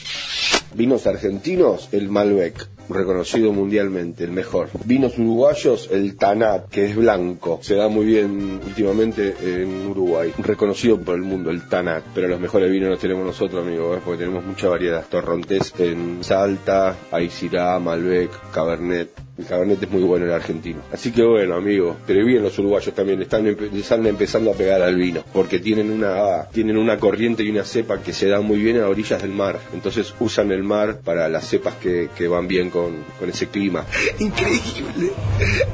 vinos 0.75 1.07
argentinos, 1.07 1.89
el 1.91 2.09
Malbec 2.09 2.67
reconocido 2.89 3.51
mundialmente, 3.53 4.23
el 4.23 4.31
mejor. 4.31 4.69
Vinos 4.85 5.17
uruguayos, 5.17 5.89
el 5.91 6.15
Tanat, 6.15 6.69
que 6.69 6.85
es 6.85 6.95
blanco, 6.95 7.59
se 7.61 7.75
da 7.75 7.87
muy 7.87 8.05
bien 8.05 8.59
últimamente 8.65 9.35
en 9.41 9.87
Uruguay, 9.87 10.33
reconocido 10.37 10.99
por 10.99 11.15
el 11.15 11.21
mundo, 11.21 11.49
el 11.49 11.67
Tanat, 11.67 12.03
pero 12.13 12.27
los 12.27 12.39
mejores 12.39 12.71
vinos 12.71 12.89
los 12.89 12.99
tenemos 12.99 13.25
nosotros, 13.25 13.65
amigos, 13.65 13.97
¿eh? 13.97 14.01
porque 14.03 14.25
tenemos 14.25 14.43
mucha 14.45 14.69
variedad. 14.69 15.05
Torrontés 15.09 15.73
en 15.79 16.23
Salta, 16.23 16.95
Aysirá, 17.11 17.79
Malbec, 17.79 18.31
Cabernet, 18.51 19.09
el 19.37 19.45
Cabernet 19.45 19.81
es 19.81 19.89
muy 19.89 20.03
bueno 20.03 20.25
el 20.25 20.31
argentino. 20.31 20.81
Así 20.91 21.11
que 21.11 21.23
bueno, 21.23 21.55
amigo, 21.55 21.97
pero 22.05 22.25
bien 22.25 22.43
los 22.43 22.57
uruguayos 22.59 22.93
también 22.93 23.21
están, 23.21 23.47
están 23.47 24.05
empezando 24.05 24.51
a 24.51 24.53
pegar 24.53 24.81
al 24.81 24.95
vino, 24.95 25.23
porque 25.33 25.59
tienen 25.59 25.89
una, 25.91 26.45
tienen 26.51 26.77
una 26.77 26.97
corriente 26.97 27.43
y 27.43 27.49
una 27.49 27.63
cepa 27.63 27.99
que 28.01 28.13
se 28.13 28.27
da 28.27 28.41
muy 28.41 28.59
bien 28.59 28.79
a 28.79 28.87
orillas 28.87 29.21
del 29.21 29.31
mar. 29.31 29.59
Entonces 29.73 30.13
usan 30.19 30.51
el 30.51 30.63
mar 30.63 30.99
para 31.03 31.27
las 31.29 31.47
cepas 31.47 31.75
que, 31.75 32.09
que 32.15 32.27
van 32.27 32.47
bien 32.47 32.69
con, 32.69 33.03
con 33.19 33.29
ese 33.29 33.47
clima. 33.47 33.85
Increíble. 34.19 35.11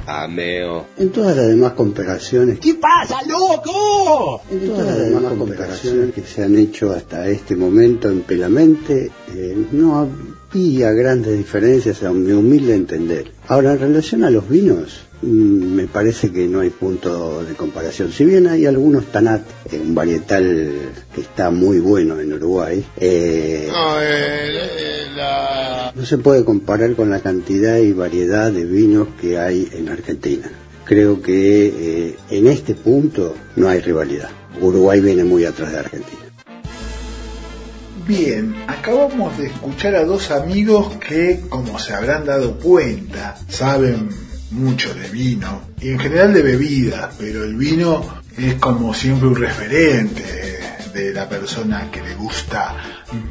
Ameo. 0.06 0.88
En 0.98 1.12
todas 1.12 1.36
las 1.36 1.48
demás 1.48 1.74
comparaciones. 1.74 2.60
¿Qué 2.60 2.76
pasa, 2.76 3.22
loco? 3.28 4.42
En 4.50 4.68
todas 4.68 4.88
las 4.88 5.00
demás 5.00 5.34
comparaciones 5.34 6.14
que 6.14 6.22
se 6.22 6.44
han 6.44 6.58
hecho 6.58 6.92
hasta 6.92 7.28
este 7.28 7.56
momento 7.56 8.10
en 8.10 8.22
Pelamente, 8.22 9.12
eh, 9.34 9.58
no 9.72 10.08
había 10.52 10.92
grandes 10.92 11.38
diferencias 11.38 12.04
a 12.04 12.12
mi 12.12 12.32
humilde 12.32 12.74
entender. 12.74 13.32
Ahora, 13.48 13.74
en 13.74 13.80
relación 13.80 14.24
a 14.24 14.30
los 14.30 14.50
vinos, 14.50 15.02
mm, 15.22 15.28
me 15.28 15.88
parece 15.88 16.32
que 16.32 16.48
no 16.48 16.62
hay 16.62 16.70
punto 16.70 17.44
de 17.44 17.54
comparación. 17.54 18.12
Si 18.12 18.26
bien 18.26 18.48
hay 18.48 18.66
algunos 18.66 19.06
Tanat, 19.06 19.44
un 19.74 19.94
varietal 19.94 20.72
que 21.14 21.22
está 21.22 21.52
muy 21.52 21.80
bueno 21.80 22.20
en 22.20 22.34
Uruguay, 22.34 22.84
eh, 22.98 23.70
no 25.96 26.06
se 26.06 26.18
puede 26.18 26.44
comparar 26.46 26.96
con 26.96 27.10
la 27.10 27.20
cantidad 27.20 27.78
y 27.78 27.92
variedad 27.92 28.52
de 28.52 28.66
vinos 28.66 29.10
que 29.20 29.38
hay 29.38 29.68
en 29.74 29.90
Argentina. 29.90 30.50
Creo 30.86 31.22
que 31.22 31.68
eh, 31.68 32.16
en 32.32 32.48
este 32.48 32.74
punto 32.74 33.36
no 33.56 33.68
hay 33.68 33.80
rivalidad. 33.82 34.30
Uruguay 34.60 35.00
viene 35.02 35.24
muy 35.24 35.46
atrás 35.46 35.72
de 35.72 35.80
Argentina. 35.80 36.29
Bien, 38.10 38.56
acabamos 38.66 39.38
de 39.38 39.46
escuchar 39.46 39.94
a 39.94 40.04
dos 40.04 40.32
amigos 40.32 40.96
que, 40.96 41.42
como 41.48 41.78
se 41.78 41.94
habrán 41.94 42.26
dado 42.26 42.58
cuenta, 42.58 43.38
saben 43.48 44.10
mucho 44.50 44.92
de 44.96 45.10
vino 45.10 45.62
y 45.80 45.90
en 45.90 46.00
general 46.00 46.34
de 46.34 46.42
bebidas, 46.42 47.14
pero 47.20 47.44
el 47.44 47.56
vino 47.56 48.04
es 48.36 48.56
como 48.56 48.96
siempre 48.96 49.28
un 49.28 49.36
referente 49.36 50.60
de 50.92 51.14
la 51.14 51.30
persona 51.30 51.92
que 51.92 52.02
le 52.02 52.16
gusta 52.16 52.78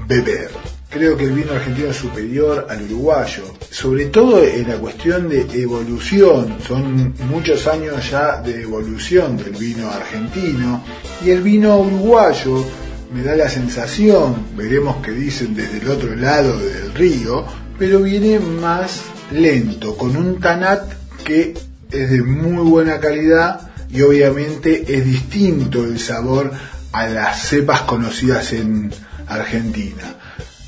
beber. 0.06 0.50
Creo 0.88 1.16
que 1.16 1.24
el 1.24 1.32
vino 1.32 1.54
argentino 1.54 1.88
es 1.88 1.96
superior 1.96 2.68
al 2.70 2.80
uruguayo, 2.82 3.52
sobre 3.68 4.06
todo 4.06 4.44
en 4.44 4.68
la 4.68 4.76
cuestión 4.76 5.28
de 5.28 5.40
evolución. 5.60 6.56
Son 6.64 7.16
muchos 7.28 7.66
años 7.66 8.08
ya 8.08 8.40
de 8.40 8.62
evolución 8.62 9.38
del 9.38 9.54
vino 9.54 9.90
argentino 9.90 10.84
y 11.24 11.30
el 11.30 11.42
vino 11.42 11.78
uruguayo 11.78 12.64
me 13.12 13.22
da 13.22 13.36
la 13.36 13.48
sensación, 13.48 14.56
veremos 14.56 14.96
qué 15.02 15.12
dicen 15.12 15.54
desde 15.54 15.78
el 15.78 15.88
otro 15.88 16.14
lado 16.14 16.58
del 16.58 16.94
río, 16.94 17.44
pero 17.78 18.02
viene 18.02 18.38
más 18.38 19.02
lento, 19.30 19.96
con 19.96 20.16
un 20.16 20.40
tanat 20.40 20.92
que 21.24 21.54
es 21.90 22.10
de 22.10 22.22
muy 22.22 22.68
buena 22.68 23.00
calidad 23.00 23.70
y 23.90 24.02
obviamente 24.02 24.84
es 24.94 25.04
distinto 25.04 25.84
el 25.84 25.98
sabor 25.98 26.52
a 26.92 27.06
las 27.06 27.42
cepas 27.42 27.82
conocidas 27.82 28.52
en 28.52 28.92
Argentina. 29.26 30.16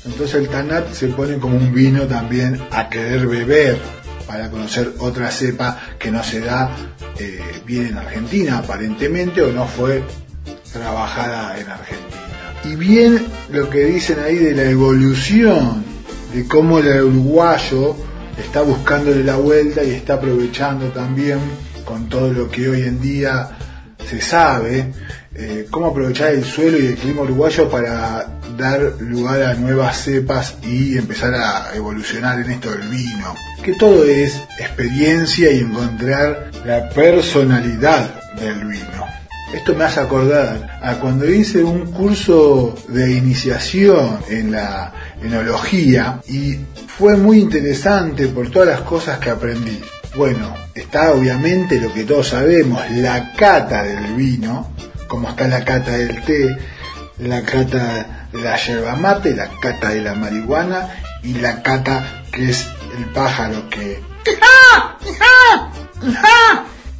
Entonces 0.05 0.35
el 0.35 0.49
Tanat 0.49 0.91
se 0.93 1.07
pone 1.07 1.37
como 1.37 1.57
un 1.57 1.73
vino 1.73 2.07
también 2.07 2.59
a 2.71 2.89
querer 2.89 3.27
beber 3.27 3.79
para 4.25 4.49
conocer 4.49 4.93
otra 4.99 5.29
cepa 5.29 5.79
que 5.99 6.09
no 6.09 6.23
se 6.23 6.39
da 6.39 6.75
eh, 7.19 7.39
bien 7.65 7.87
en 7.87 7.97
Argentina 7.97 8.59
aparentemente 8.59 9.41
o 9.41 9.51
no 9.51 9.67
fue 9.67 10.03
trabajada 10.71 11.59
en 11.59 11.69
Argentina. 11.69 12.10
Y 12.63 12.75
bien 12.75 13.25
lo 13.51 13.69
que 13.69 13.85
dicen 13.85 14.19
ahí 14.19 14.35
de 14.35 14.53
la 14.53 14.63
evolución, 14.63 15.83
de 16.33 16.47
cómo 16.47 16.79
el 16.79 17.03
uruguayo 17.03 17.95
está 18.37 18.61
buscándole 18.61 19.23
la 19.23 19.35
vuelta 19.35 19.83
y 19.83 19.91
está 19.91 20.15
aprovechando 20.15 20.87
también 20.87 21.39
con 21.85 22.07
todo 22.07 22.31
lo 22.31 22.49
que 22.49 22.69
hoy 22.69 22.83
en 22.83 23.01
día 23.01 23.49
se 24.07 24.21
sabe, 24.21 24.93
eh, 25.33 25.67
cómo 25.69 25.87
aprovechar 25.87 26.33
el 26.33 26.43
suelo 26.43 26.77
y 26.77 26.87
el 26.87 26.95
clima 26.95 27.21
uruguayo 27.21 27.69
para 27.69 28.27
dar 28.57 28.81
lugar 28.99 29.43
a 29.43 29.53
nuevas 29.55 30.03
cepas 30.03 30.55
y 30.63 30.97
empezar 30.97 31.33
a 31.33 31.75
evolucionar 31.75 32.39
en 32.39 32.51
esto 32.51 32.71
del 32.71 32.87
vino. 32.89 33.35
Que 33.63 33.73
todo 33.73 34.05
es 34.05 34.41
experiencia 34.59 35.51
y 35.51 35.59
encontrar 35.59 36.51
la 36.65 36.89
personalidad 36.89 38.13
del 38.39 38.65
vino. 38.65 39.20
Esto 39.53 39.75
me 39.75 39.83
hace 39.83 39.99
acordar 39.99 40.79
a 40.81 40.95
cuando 40.95 41.29
hice 41.29 41.61
un 41.63 41.91
curso 41.91 42.73
de 42.87 43.11
iniciación 43.11 44.19
en 44.29 44.51
la 44.51 44.93
enología 45.21 46.21
y 46.27 46.57
fue 46.87 47.17
muy 47.17 47.39
interesante 47.39 48.27
por 48.27 48.49
todas 48.49 48.69
las 48.69 48.81
cosas 48.81 49.19
que 49.19 49.29
aprendí. 49.29 49.81
Bueno, 50.15 50.55
está 50.73 51.11
obviamente 51.11 51.81
lo 51.81 51.93
que 51.93 52.05
todos 52.05 52.29
sabemos, 52.29 52.81
la 52.91 53.33
cata 53.33 53.83
del 53.83 54.15
vino, 54.15 54.71
como 55.07 55.29
está 55.29 55.47
la 55.47 55.65
cata 55.65 55.91
del 55.97 56.21
té, 56.23 56.57
la 57.19 57.41
cata 57.41 58.27
de 58.31 58.41
la 58.41 58.55
yerba 58.55 58.95
mate, 58.95 59.35
la 59.35 59.49
cata 59.61 59.89
de 59.89 60.01
la 60.01 60.15
marihuana 60.15 60.89
y 61.23 61.33
la 61.33 61.61
cata 61.61 62.23
que 62.31 62.49
es 62.49 62.67
el 62.97 63.05
pájaro 63.07 63.69
que 63.69 64.01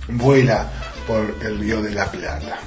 vuela 0.09 0.69
el 1.17 1.59
río 1.59 1.81
de 1.81 1.91
la 1.91 2.09
Plata. 2.09 2.59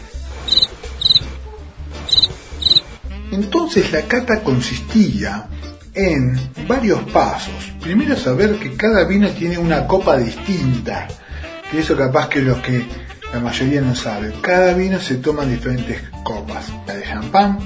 Entonces 3.30 3.90
la 3.92 4.02
cata 4.02 4.42
consistía 4.42 5.48
en 5.94 6.38
varios 6.68 7.02
pasos. 7.10 7.72
Primero 7.80 8.16
saber 8.16 8.56
que 8.56 8.76
cada 8.76 9.04
vino 9.04 9.28
tiene 9.30 9.58
una 9.58 9.86
copa 9.86 10.16
distinta, 10.16 11.08
que 11.70 11.80
eso 11.80 11.96
capaz 11.96 12.28
que 12.28 12.42
los 12.42 12.58
que 12.58 12.84
la 13.32 13.40
mayoría 13.40 13.80
no 13.80 13.94
sabe. 13.94 14.32
Cada 14.40 14.74
vino 14.74 15.00
se 15.00 15.16
toma 15.16 15.42
en 15.42 15.50
diferentes 15.50 16.00
copas. 16.22 16.66
La 16.86 16.94
de 16.94 17.02
champán, 17.02 17.58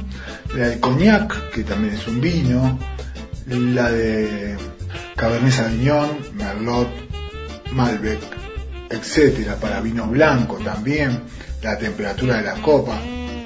la 0.54 0.68
de 0.68 0.80
cognac, 0.80 1.50
que 1.50 1.62
también 1.64 1.94
es 1.94 2.06
un 2.06 2.20
vino, 2.20 2.78
la 3.46 3.90
de 3.90 4.56
Cabernet 5.16 5.52
Sauvignon, 5.52 6.18
Merlot, 6.34 6.88
Malbec, 7.72 8.20
etcétera, 8.90 9.56
para 9.56 9.80
vino 9.80 10.06
blanco 10.06 10.58
también, 10.64 11.22
la 11.62 11.76
temperatura 11.76 12.36
de 12.38 12.42
la 12.42 12.54
copa, 12.62 13.00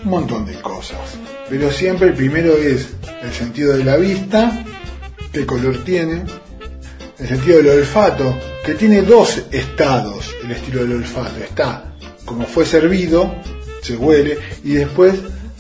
un 0.05 0.11
montón 0.11 0.45
de 0.47 0.61
cosas. 0.61 1.19
Pero 1.49 1.71
siempre 1.71 2.09
el 2.09 2.15
primero 2.15 2.57
es 2.57 2.89
el 3.23 3.33
sentido 3.33 3.77
de 3.77 3.85
la 3.85 3.97
vista, 3.97 4.65
qué 5.33 5.47
color 5.47 5.85
tiene, 5.85 6.23
el 7.19 7.29
sentido 7.29 7.59
del 7.59 7.69
olfato, 7.69 8.39
que 8.65 8.75
tiene 8.75 9.03
dos 9.03 9.43
estados 9.51 10.35
el 10.45 10.53
estilo 10.53 10.83
del 10.83 10.95
olfato. 10.95 11.43
Está 11.43 11.93
como 12.25 12.47
fue 12.47 12.65
servido, 12.65 13.35
se 13.83 13.97
huele, 13.97 14.39
y 14.65 14.75
después 14.75 15.15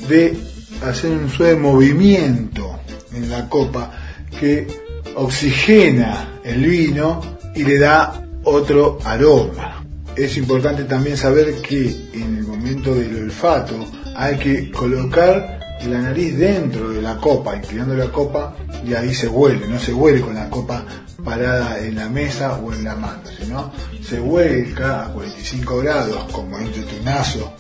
de 0.08 0.36
hacer 0.82 1.10
un 1.10 1.28
suave 1.28 1.56
movimiento 1.56 2.80
en 3.12 3.30
la 3.30 3.48
copa 3.48 3.92
que 4.38 4.66
oxigena 5.14 6.40
el 6.44 6.64
vino 6.64 7.20
y 7.54 7.64
le 7.64 7.78
da 7.78 8.22
otro 8.44 8.98
aroma. 9.04 9.84
Es 10.16 10.36
importante 10.36 10.84
también 10.84 11.16
saber 11.16 11.54
que 11.62 12.10
en 12.12 12.36
el 12.36 12.44
momento 12.44 12.94
del 12.94 13.24
olfato 13.24 13.86
hay 14.14 14.36
que 14.36 14.70
colocar 14.70 15.60
la 15.86 16.00
nariz 16.00 16.36
dentro 16.36 16.90
de 16.90 17.02
la 17.02 17.16
copa, 17.16 17.56
inclinando 17.56 17.94
la 17.94 18.10
copa 18.10 18.54
y 18.86 18.94
ahí 18.94 19.14
se 19.14 19.28
huele, 19.28 19.66
no 19.66 19.78
se 19.78 19.92
huele 19.92 20.20
con 20.20 20.34
la 20.34 20.48
copa 20.48 20.84
parada 21.24 21.78
en 21.78 21.96
la 21.96 22.08
mesa 22.08 22.58
o 22.58 22.72
en 22.72 22.84
la 22.84 22.94
mano, 22.94 23.22
sino 23.38 23.72
se 24.02 24.20
vuelca 24.20 25.06
a 25.06 25.12
45 25.12 25.78
grados 25.78 26.24
como 26.32 26.56
un 26.56 26.70
tunazo 26.70 27.52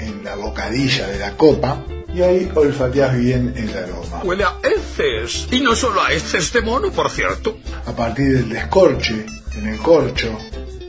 en 0.00 0.24
la 0.24 0.36
bocadilla 0.36 1.06
de 1.08 1.18
la 1.18 1.32
copa 1.36 1.84
y 2.12 2.22
ahí 2.22 2.50
olfateas 2.54 3.16
bien 3.16 3.52
el 3.56 3.76
aroma. 3.76 4.22
Huele 4.24 4.44
a 4.44 4.56
heces. 4.62 5.48
Y 5.50 5.60
no 5.60 5.74
solo 5.74 6.02
a 6.02 6.12
heces 6.12 6.52
de 6.52 6.62
mono, 6.62 6.90
por 6.90 7.10
cierto. 7.10 7.58
A 7.86 7.92
partir 7.92 8.34
del 8.34 8.48
descorche, 8.48 9.26
en 9.58 9.66
el 9.66 9.78
corcho, 9.78 10.36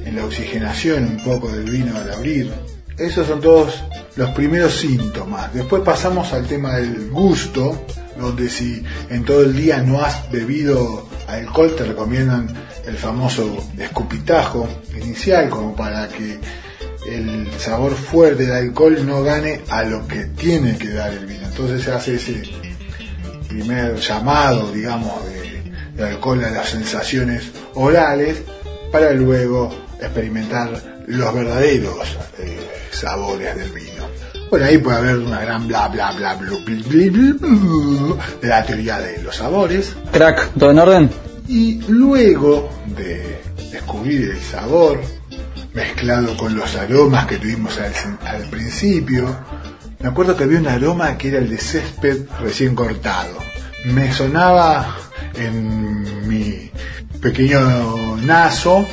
en 0.06 0.16
la 0.16 0.26
oxigenación 0.26 1.06
un 1.06 1.24
poco 1.24 1.50
del 1.52 1.70
vino 1.70 1.98
al 1.98 2.12
abrir, 2.12 2.52
esos 2.98 3.28
son 3.28 3.40
todos 3.40 3.84
los 4.16 4.30
primeros 4.32 4.74
síntomas. 4.76 5.54
Después 5.54 5.82
pasamos 5.84 6.34
al 6.34 6.46
tema 6.46 6.76
del 6.76 7.10
gusto, 7.10 7.86
donde 8.20 8.50
si 8.50 8.84
en 9.10 9.24
todo 9.24 9.44
el 9.44 9.56
día 9.56 9.82
no 9.82 10.02
has 10.02 10.30
bebido 10.30 11.08
alcohol 11.28 11.76
te 11.78 11.86
recomiendan 11.86 12.48
el 12.86 12.98
famoso 12.98 13.58
escupitajo 13.78 14.68
inicial 15.00 15.50
como 15.50 15.76
para 15.76 16.08
que 16.08 16.40
el 17.08 17.48
sabor 17.60 17.94
fuerte 17.94 18.46
del 18.46 18.70
alcohol 18.70 19.06
no 19.06 19.24
gane 19.24 19.62
a 19.70 19.84
lo 19.84 20.08
que 20.08 20.26
tiene 20.26 20.78
que 20.78 20.90
dar 20.90 21.14
el 21.14 21.26
vino. 21.26 21.48
Entonces 21.48 21.84
se 21.84 21.92
hace 21.92 22.16
ese 22.16 22.44
primer 23.48 23.96
llamado, 23.96 24.72
digamos, 24.72 25.14
de, 25.26 25.72
de 25.96 26.04
alcohol 26.04 26.44
a 26.44 26.50
las 26.50 26.70
sensaciones 26.70 27.52
orales 27.76 28.44
para 28.92 29.12
luego 29.14 29.74
experimentar 30.00 31.04
los 31.08 31.34
verdaderos 31.34 32.18
eh, 32.38 32.60
sabores 32.92 33.56
del 33.56 33.70
vino. 33.72 34.08
Bueno, 34.50 34.66
ahí 34.66 34.78
puede 34.78 34.98
haber 34.98 35.18
una 35.18 35.42
gran 35.42 35.68
bla 35.68 35.88
bla 35.88 36.12
bla 36.12 36.34
bla, 36.36 36.56
bla, 36.56 36.76
bla, 36.76 37.06
bla, 37.10 37.34
bla 37.40 38.26
de 38.42 38.48
la 38.48 38.66
teoría 38.66 39.00
de 39.00 39.22
los 39.22 39.36
sabores. 39.36 39.96
Crack, 40.12 40.54
¿todo 40.58 40.72
en 40.72 40.80
orden? 40.80 41.10
Y 41.48 41.82
luego 41.88 42.70
de 42.96 43.42
descubrir 43.72 44.32
el 44.32 44.42
sabor, 44.42 45.00
mezclado 45.74 46.36
con 46.38 46.56
los 46.56 46.76
aromas 46.76 47.26
que 47.28 47.38
tuvimos 47.38 47.78
al, 47.80 47.94
al 48.26 48.44
principio, 48.50 49.36
me 50.00 50.10
acuerdo 50.10 50.36
que 50.36 50.46
había 50.46 50.60
un 50.60 50.68
aroma 50.68 51.18
que 51.18 51.30
era 51.30 51.40
el 51.40 51.50
de 51.50 51.58
césped 51.58 52.26
recién 52.42 52.76
cortado. 52.76 53.38
Me 53.86 54.14
sonaba 54.14 54.96
en 55.36 56.28
mi 56.28 56.72
pequeño 57.22 58.18
naso 58.18 58.86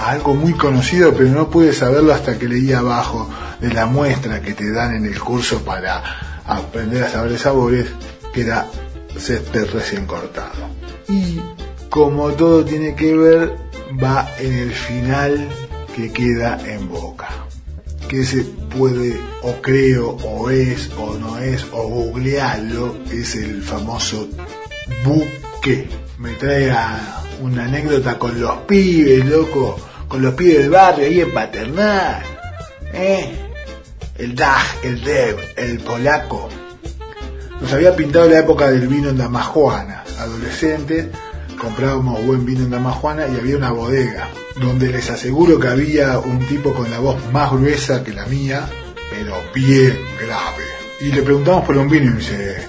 a 0.00 0.10
algo 0.10 0.34
muy 0.34 0.52
conocido, 0.54 1.12
pero 1.14 1.30
no 1.30 1.50
pude 1.50 1.72
saberlo 1.72 2.12
hasta 2.12 2.38
que 2.38 2.48
leí 2.48 2.72
abajo 2.72 3.28
de 3.60 3.72
la 3.72 3.86
muestra 3.86 4.40
que 4.40 4.54
te 4.54 4.70
dan 4.72 4.94
en 4.94 5.06
el 5.06 5.18
curso 5.18 5.64
para 5.64 6.02
aprender 6.44 7.04
a 7.04 7.10
saber 7.10 7.38
sabores, 7.38 7.86
que 8.32 8.42
era 8.42 8.66
césped 9.16 9.70
recién 9.72 10.06
cortado. 10.06 10.70
Y 11.08 11.40
como 11.90 12.30
todo 12.32 12.64
tiene 12.64 12.94
que 12.94 13.14
ver, 13.14 13.56
va 14.02 14.28
en 14.38 14.54
el 14.54 14.72
final 14.72 15.48
que 15.94 16.12
queda 16.12 16.58
en 16.66 16.88
boca. 16.88 17.28
Que 18.08 18.24
se 18.24 18.42
puede, 18.42 19.18
o 19.42 19.60
creo, 19.60 20.10
o 20.24 20.48
es, 20.50 20.90
o 20.96 21.14
no 21.18 21.38
es, 21.38 21.66
o 21.72 21.88
googlearlo, 21.88 22.96
es 23.10 23.34
el 23.34 23.62
famoso 23.62 24.28
buque. 25.04 25.88
Me 26.18 26.30
trae 26.34 26.70
a 26.70 27.22
una 27.40 27.64
anécdota 27.64 28.18
con 28.18 28.40
los 28.40 28.58
pibes, 28.58 29.24
loco, 29.26 29.78
con 30.08 30.22
los 30.22 30.34
pibes 30.34 30.58
del 30.58 30.70
barrio 30.70 31.06
ahí 31.06 31.20
en 31.20 31.32
Paternal. 31.32 32.22
¿Eh? 32.92 33.32
El 34.16 34.34
Dag, 34.34 34.64
el 34.82 35.02
Dev, 35.02 35.36
el 35.56 35.78
polaco. 35.80 36.48
Nos 37.60 37.72
había 37.72 37.94
pintado 37.94 38.28
la 38.28 38.40
época 38.40 38.70
del 38.70 38.88
vino 38.88 39.10
en 39.10 39.18
Damajuana, 39.18 40.04
adolescentes 40.18 41.06
comprábamos 41.58 42.24
buen 42.24 42.46
vino 42.46 42.64
en 42.64 42.70
Damajuana 42.70 43.26
y 43.28 43.36
había 43.36 43.56
una 43.56 43.72
bodega 43.72 44.28
donde 44.60 44.88
les 44.88 45.10
aseguro 45.10 45.58
que 45.58 45.68
había 45.68 46.18
un 46.18 46.38
tipo 46.46 46.72
con 46.72 46.90
la 46.90 46.98
voz 46.98 47.16
más 47.32 47.50
gruesa 47.50 48.02
que 48.02 48.12
la 48.12 48.26
mía, 48.26 48.68
pero 49.10 49.34
bien 49.54 49.96
grave. 50.20 50.64
Y 51.00 51.12
le 51.12 51.22
preguntamos 51.22 51.64
por 51.64 51.76
un 51.76 51.88
vino 51.88 52.06
y 52.06 52.10
me 52.10 52.18
dice, 52.18 52.66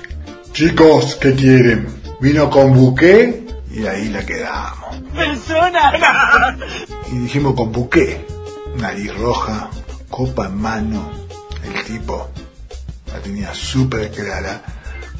chicos, 0.51 1.15
¿qué 1.15 1.33
quieren? 1.33 1.87
¿Vino 2.19 2.49
con 2.49 2.73
buqué? 2.73 3.45
Y 3.71 3.85
ahí 3.85 4.09
la 4.09 4.25
quedamos. 4.25 4.97
¡Persona! 5.13 6.57
Y 7.11 7.17
dijimos 7.19 7.53
con 7.55 7.71
buqué. 7.71 8.25
Nariz 8.75 9.15
roja, 9.17 9.69
copa 10.09 10.47
en 10.47 10.57
mano. 10.57 11.11
El 11.63 11.83
tipo 11.83 12.29
la 13.11 13.19
tenía 13.19 13.53
súper 13.53 14.11
clara 14.11 14.61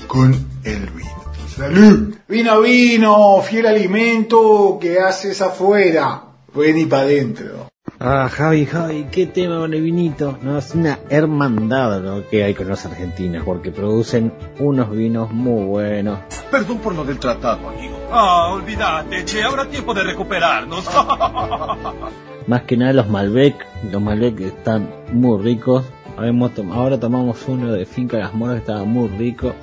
con 0.07 0.33
el 0.63 0.89
vino. 0.89 1.09
¡Salud! 1.55 2.15
Vino, 2.27 2.61
vino, 2.61 3.41
fiel 3.41 3.67
alimento 3.67 4.77
que 4.79 4.99
haces 4.99 5.41
afuera. 5.41 6.23
Ven 6.53 6.77
y 6.77 6.85
para 6.85 7.03
adentro. 7.03 7.68
Ah, 8.01 8.29
Javi, 8.31 8.65
Javi, 8.65 9.07
qué 9.11 9.25
tema 9.27 9.57
con 9.59 9.73
el 9.73 9.81
vinito. 9.81 10.37
No, 10.41 10.57
es 10.57 10.73
una 10.73 10.99
hermandad 11.09 12.01
lo 12.01 12.27
que 12.29 12.45
hay 12.45 12.53
con 12.53 12.69
los 12.69 12.85
argentinos, 12.85 13.43
porque 13.43 13.71
producen 13.71 14.31
unos 14.59 14.89
vinos 14.91 15.31
muy 15.31 15.65
buenos. 15.65 16.19
Perdón 16.49 16.77
por 16.77 16.95
lo 16.95 17.03
del 17.03 17.19
tratado, 17.19 17.67
amigo. 17.69 17.97
Ah, 18.11 18.51
olvídate, 18.53 19.25
che, 19.25 19.43
habrá 19.43 19.65
tiempo 19.65 19.93
de 19.93 20.03
recuperarnos. 20.03 20.85
Más 22.47 22.61
que 22.63 22.77
nada 22.77 22.93
los 22.93 23.09
Malbec, 23.09 23.67
los 23.91 24.01
Malbec 24.01 24.39
están 24.39 24.89
muy 25.11 25.41
ricos. 25.43 25.83
Habemos 26.17 26.53
tom- 26.53 26.71
ahora 26.71 26.97
tomamos 26.99 27.45
uno 27.49 27.71
de 27.73 27.85
Finca 27.85 28.17
Las 28.17 28.33
Moras 28.33 28.55
que 28.55 28.59
estaba 28.61 28.85
muy 28.85 29.09
rico. 29.09 29.53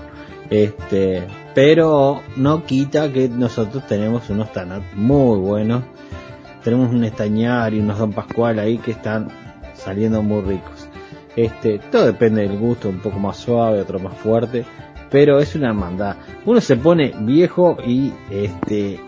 Este, 0.50 1.26
pero 1.54 2.20
no 2.36 2.64
quita 2.64 3.10
que 3.12 3.28
nosotros 3.30 3.84
tenemos 3.86 4.28
unos 4.30 4.52
Tanat 4.52 4.82
muy 4.94 5.38
buenos. 5.40 5.82
Tenemos 6.66 6.92
un 6.92 7.04
Estañar 7.04 7.74
y 7.74 7.78
unos 7.78 7.96
Don 7.96 8.12
Pascual 8.12 8.58
ahí 8.58 8.78
que 8.78 8.90
están 8.90 9.28
saliendo 9.72 10.20
muy 10.20 10.40
ricos. 10.40 10.88
Este, 11.36 11.78
todo 11.78 12.06
depende 12.06 12.42
del 12.42 12.58
gusto, 12.58 12.88
un 12.88 12.98
poco 12.98 13.20
más 13.20 13.36
suave, 13.36 13.80
otro 13.80 14.00
más 14.00 14.14
fuerte, 14.14 14.64
pero 15.08 15.38
es 15.38 15.54
una 15.54 15.68
hermandad. 15.68 16.16
Uno 16.44 16.60
se 16.60 16.76
pone 16.76 17.14
viejo 17.20 17.76
y 17.86 18.12
este 18.32 18.98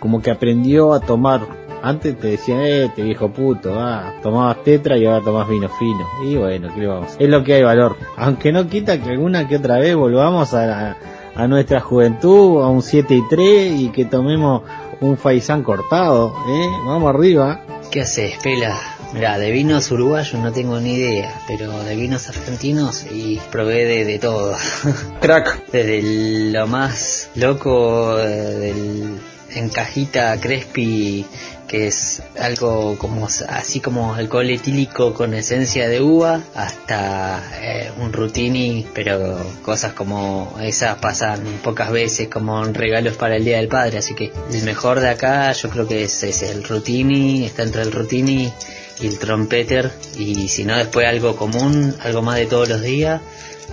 como 0.00 0.22
que 0.22 0.30
aprendió 0.30 0.94
a 0.94 1.00
tomar. 1.00 1.42
Antes 1.82 2.18
te 2.18 2.28
decían, 2.28 2.60
eh, 2.62 2.90
te 2.96 3.02
viejo 3.02 3.30
puto, 3.30 3.78
ah, 3.78 4.14
tomabas 4.22 4.64
tetra 4.64 4.96
y 4.96 5.04
ahora 5.04 5.22
tomás 5.22 5.46
vino 5.50 5.68
fino. 5.68 6.06
Y 6.24 6.36
bueno, 6.36 6.70
¿qué 6.74 6.86
vamos? 6.86 7.16
Es 7.18 7.28
lo 7.28 7.44
que 7.44 7.52
hay 7.52 7.64
valor. 7.64 7.96
Aunque 8.16 8.50
no 8.50 8.66
quita 8.66 8.98
que 8.98 9.10
alguna 9.10 9.46
que 9.46 9.56
otra 9.56 9.78
vez 9.78 9.94
volvamos 9.94 10.54
a, 10.54 10.96
a 11.34 11.46
nuestra 11.48 11.80
juventud, 11.80 12.62
a 12.62 12.68
un 12.68 12.80
7 12.80 13.14
y 13.14 13.28
3 13.28 13.80
y 13.80 13.88
que 13.90 14.06
tomemos 14.06 14.62
un 15.00 15.16
faisán 15.16 15.62
cortado, 15.62 16.34
eh, 16.48 16.68
vamos 16.84 17.14
arriba. 17.14 17.62
¿Qué 17.90 18.02
haces, 18.02 18.36
Pela? 18.42 18.78
Mira, 19.12 19.38
de 19.38 19.50
vinos 19.50 19.90
uruguayos 19.92 20.40
no 20.40 20.52
tengo 20.52 20.80
ni 20.80 20.94
idea, 20.94 21.32
pero 21.46 21.82
de 21.84 21.94
vinos 21.96 22.28
argentinos 22.28 23.06
y 23.10 23.40
probé 23.50 23.84
de, 23.84 24.04
de 24.04 24.18
todo. 24.18 24.54
Crack, 25.20 25.70
Desde 25.70 26.50
lo 26.50 26.66
más 26.66 27.30
loco 27.34 28.18
eh, 28.18 28.26
del 28.26 29.18
en 29.54 29.68
cajita 29.68 30.38
Crespi, 30.40 31.24
que 31.66 31.88
es 31.88 32.22
algo 32.38 32.96
como 32.98 33.26
así 33.48 33.80
como 33.80 34.14
alcohol 34.14 34.48
etílico 34.50 35.12
con 35.14 35.34
esencia 35.34 35.88
de 35.88 36.00
uva, 36.00 36.40
hasta 36.54 37.42
eh, 37.60 37.90
un 37.98 38.12
rutini, 38.12 38.86
pero 38.94 39.38
cosas 39.62 39.92
como 39.92 40.56
esas 40.60 40.98
pasan 40.98 41.40
pocas 41.62 41.90
veces 41.90 42.28
como 42.28 42.62
regalos 42.64 43.16
para 43.16 43.36
el 43.36 43.44
Día 43.44 43.56
del 43.58 43.68
Padre, 43.68 43.98
así 43.98 44.14
que 44.14 44.32
el 44.52 44.62
mejor 44.62 45.00
de 45.00 45.10
acá 45.10 45.52
yo 45.52 45.68
creo 45.70 45.86
que 45.86 46.04
es, 46.04 46.22
es 46.22 46.42
el 46.42 46.62
rutini, 46.62 47.46
está 47.46 47.62
entre 47.62 47.82
el 47.82 47.92
rutini 47.92 48.52
y 49.00 49.06
el 49.06 49.18
trompeter, 49.18 49.90
y 50.18 50.48
si 50.48 50.64
no 50.64 50.76
después 50.76 51.06
algo 51.06 51.36
común, 51.36 51.94
algo 52.00 52.22
más 52.22 52.36
de 52.36 52.46
todos 52.46 52.68
los 52.68 52.82
días, 52.82 53.20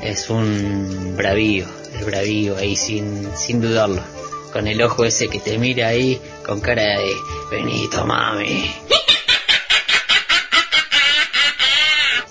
es 0.01 0.29
un 0.29 1.15
bravío, 1.15 1.65
el 1.97 2.05
bravío 2.05 2.57
ahí 2.57 2.75
sin, 2.75 3.29
sin 3.35 3.61
dudarlo. 3.61 4.22
Con 4.53 4.67
el 4.67 4.79
ojo 4.83 5.03
ese 5.03 5.29
que 5.29 5.39
te 5.39 5.57
mira 5.57 5.87
ahí 5.87 6.21
con 6.45 6.61
cara 6.61 6.83
de 6.83 7.15
Benito 7.49 8.05
mami. 8.05 8.71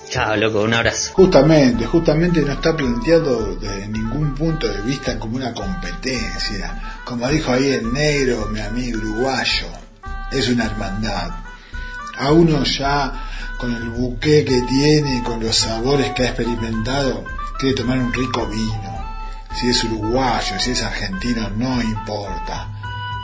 Chao, 0.09 0.37
loco, 0.37 0.61
un 0.61 0.73
abrazo. 0.73 1.15
Justamente, 1.15 1.85
justamente 1.87 2.43
no 2.43 2.53
está 2.53 2.77
planteado 2.77 3.57
desde 3.57 3.89
ningún 3.89 4.37
punto 4.37 4.69
de 4.69 4.83
vista 4.83 5.19
como 5.19 5.37
una 5.37 5.53
competencia. 5.53 7.01
Como 7.05 7.27
dijo 7.29 7.51
ahí 7.51 7.71
el 7.71 7.93
negro, 7.93 8.47
mi 8.53 8.61
amigo 8.61 8.99
uruguayo, 8.99 9.67
es 10.31 10.49
una 10.49 10.67
hermandad. 10.67 11.31
A 12.19 12.31
uno 12.31 12.63
ya, 12.63 13.57
con 13.59 13.75
el 13.75 13.89
buque 13.89 14.45
que 14.45 14.61
tiene, 14.63 15.25
con 15.25 15.43
los 15.43 15.57
sabores 15.57 16.11
que 16.11 16.23
ha 16.23 16.27
experimentado, 16.27 17.25
quiere 17.59 17.75
tomar 17.75 17.99
un 17.99 18.13
rico 18.13 18.47
vino. 18.47 18.92
Si 19.59 19.69
es 19.69 19.85
uruguayo, 19.85 20.59
si 20.59 20.71
es 20.71 20.83
argentino, 20.83 21.49
no 21.57 21.83
importa. 21.83 22.69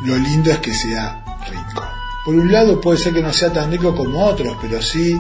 Lo 0.03 0.17
lindo 0.17 0.51
es 0.51 0.59
que 0.59 0.75
sea 0.75 1.25
rico. 1.51 1.85
Por 2.25 2.35
un 2.35 2.53
lado 2.53 2.81
puede 2.81 2.99
ser 2.99 3.15
que 3.15 3.23
no 3.23 3.33
sea 3.33 3.53
tan 3.53 3.71
rico 3.71 3.95
como 3.95 4.25
otros, 4.25 4.57
pero 4.61 4.83
sí 4.83 5.19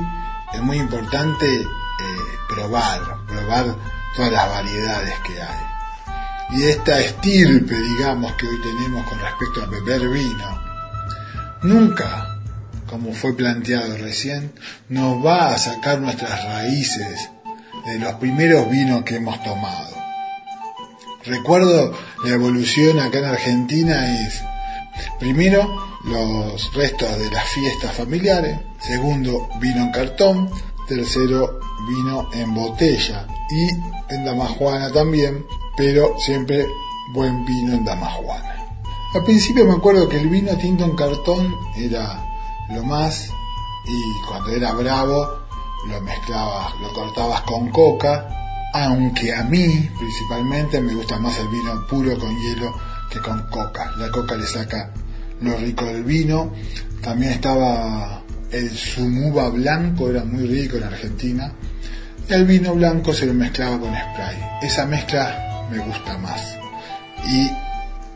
es 0.52 0.62
muy 0.62 0.78
importante 0.78 1.62
eh, 1.62 1.66
probar, 2.48 3.00
probar 3.26 3.74
todas 4.14 4.32
las 4.32 4.48
variedades 4.48 5.18
que 5.20 5.40
hay. 5.40 5.68
Y 6.50 6.62
esta 6.64 7.00
estirpe, 7.00 7.74
digamos, 7.74 8.32
que 8.34 8.46
hoy 8.46 8.60
tenemos 8.62 9.06
con 9.06 9.18
respecto 9.20 9.62
a 9.62 9.66
beber 9.66 10.08
vino, 10.08 10.62
nunca, 11.62 12.38
como 12.86 13.12
fue 13.12 13.36
planteado 13.36 13.96
recién, 13.98 14.52
nos 14.88 15.24
va 15.24 15.54
a 15.54 15.58
sacar 15.58 16.00
nuestras 16.00 16.42
raíces 16.44 17.30
de 17.84 17.98
los 17.98 18.14
primeros 18.14 18.70
vinos 18.70 19.02
que 19.02 19.16
hemos 19.16 19.42
tomado. 19.42 19.97
Recuerdo 21.28 21.92
la 22.24 22.30
evolución 22.30 22.98
acá 22.98 23.18
en 23.18 23.26
Argentina 23.26 24.18
es, 24.18 24.42
primero, 25.18 25.60
los 26.04 26.72
restos 26.72 27.18
de 27.18 27.30
las 27.30 27.44
fiestas 27.50 27.94
familiares, 27.94 28.58
segundo, 28.80 29.46
vino 29.60 29.82
en 29.82 29.92
cartón, 29.92 30.50
tercero, 30.88 31.60
vino 31.86 32.30
en 32.32 32.54
botella 32.54 33.26
y 33.50 33.68
en 34.14 34.24
Damajuana 34.24 34.90
también, 34.90 35.44
pero 35.76 36.18
siempre 36.18 36.66
buen 37.12 37.44
vino 37.44 37.74
en 37.74 37.84
Damajuana. 37.84 38.64
Al 39.14 39.24
principio 39.24 39.66
me 39.66 39.74
acuerdo 39.74 40.08
que 40.08 40.20
el 40.20 40.28
vino 40.28 40.56
tinto 40.56 40.84
en 40.84 40.96
cartón 40.96 41.54
era 41.76 42.24
lo 42.70 42.82
más 42.84 43.28
y 43.84 44.26
cuando 44.26 44.50
era 44.52 44.72
bravo 44.72 45.28
lo 45.88 46.00
mezclabas, 46.00 46.72
lo 46.80 46.90
cortabas 46.94 47.42
con 47.42 47.68
coca, 47.68 48.47
aunque 48.74 49.34
a 49.34 49.44
mí 49.44 49.88
principalmente 49.98 50.80
me 50.80 50.94
gusta 50.94 51.18
más 51.18 51.38
el 51.38 51.48
vino 51.48 51.86
puro 51.86 52.18
con 52.18 52.36
hielo 52.36 52.74
que 53.10 53.20
con 53.20 53.42
coca. 53.50 53.92
La 53.96 54.10
coca 54.10 54.36
le 54.36 54.46
saca 54.46 54.90
lo 55.40 55.56
rico 55.56 55.86
del 55.86 56.04
vino. 56.04 56.52
También 57.00 57.32
estaba 57.32 58.22
el 58.50 58.70
sumuba 58.70 59.48
blanco, 59.50 60.10
era 60.10 60.24
muy 60.24 60.46
rico 60.46 60.76
en 60.76 60.84
Argentina. 60.84 61.52
El 62.28 62.44
vino 62.44 62.74
blanco 62.74 63.14
se 63.14 63.26
lo 63.26 63.34
mezclaba 63.34 63.78
con 63.78 63.90
spray. 63.94 64.36
Esa 64.62 64.84
mezcla 64.86 65.66
me 65.70 65.78
gusta 65.78 66.18
más. 66.18 66.58
Y 67.26 67.50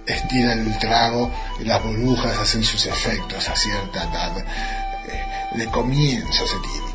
estira 0.07 0.53
el 0.53 0.79
trago 0.79 1.31
y 1.61 1.65
las 1.65 1.83
burbujas 1.83 2.37
hacen 2.39 2.63
sus 2.63 2.87
efectos 2.87 3.49
a 3.49 3.57
cierta 3.57 4.03
edad 4.03 4.39
eh, 4.39 5.59
de 5.59 5.67
comienzos 5.67 6.51
etílicos. 6.53 6.92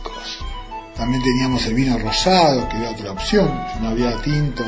También 0.97 1.21
teníamos 1.21 1.65
el 1.67 1.75
vino 1.75 1.97
rosado, 1.99 2.67
que 2.67 2.77
era 2.77 2.89
otra 2.89 3.11
opción, 3.11 3.53
no 3.81 3.89
había 3.89 4.19
tinto, 4.21 4.63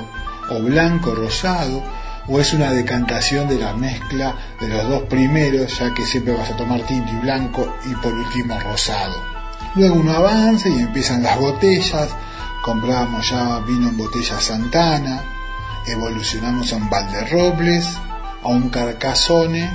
o 0.52 0.62
blanco 0.62 1.16
rosado, 1.16 1.84
o 2.28 2.40
es 2.40 2.54
una 2.54 2.72
decantación 2.72 3.50
de 3.50 3.58
la 3.58 3.74
mezcla 3.74 4.36
de 4.62 4.68
los 4.68 4.88
dos 4.88 5.02
primeros, 5.04 5.80
ya 5.80 5.92
que 5.94 6.06
siempre 6.06 6.36
vas 6.36 6.52
a 6.52 6.56
tomar 6.56 6.82
tinto 6.82 7.12
y 7.12 7.16
blanco, 7.16 7.76
y 7.90 7.96
por 7.96 8.14
último 8.14 8.60
rosado. 8.60 9.16
Luego 9.76 9.96
uno 9.96 10.14
avanza 10.14 10.70
y 10.70 10.80
empiezan 10.80 11.24
las 11.24 11.40
botellas, 11.40 12.10
comprábamos 12.62 13.28
ya 13.28 13.60
vino 13.60 13.90
en 13.90 13.98
botella 13.98 14.40
Santana, 14.40 15.24
evolucionamos 15.88 16.72
a 16.72 16.76
un 16.76 16.90
Valderrobles, 16.90 17.88
a 18.44 18.48
un 18.48 18.70
Carcassone, 18.70 19.68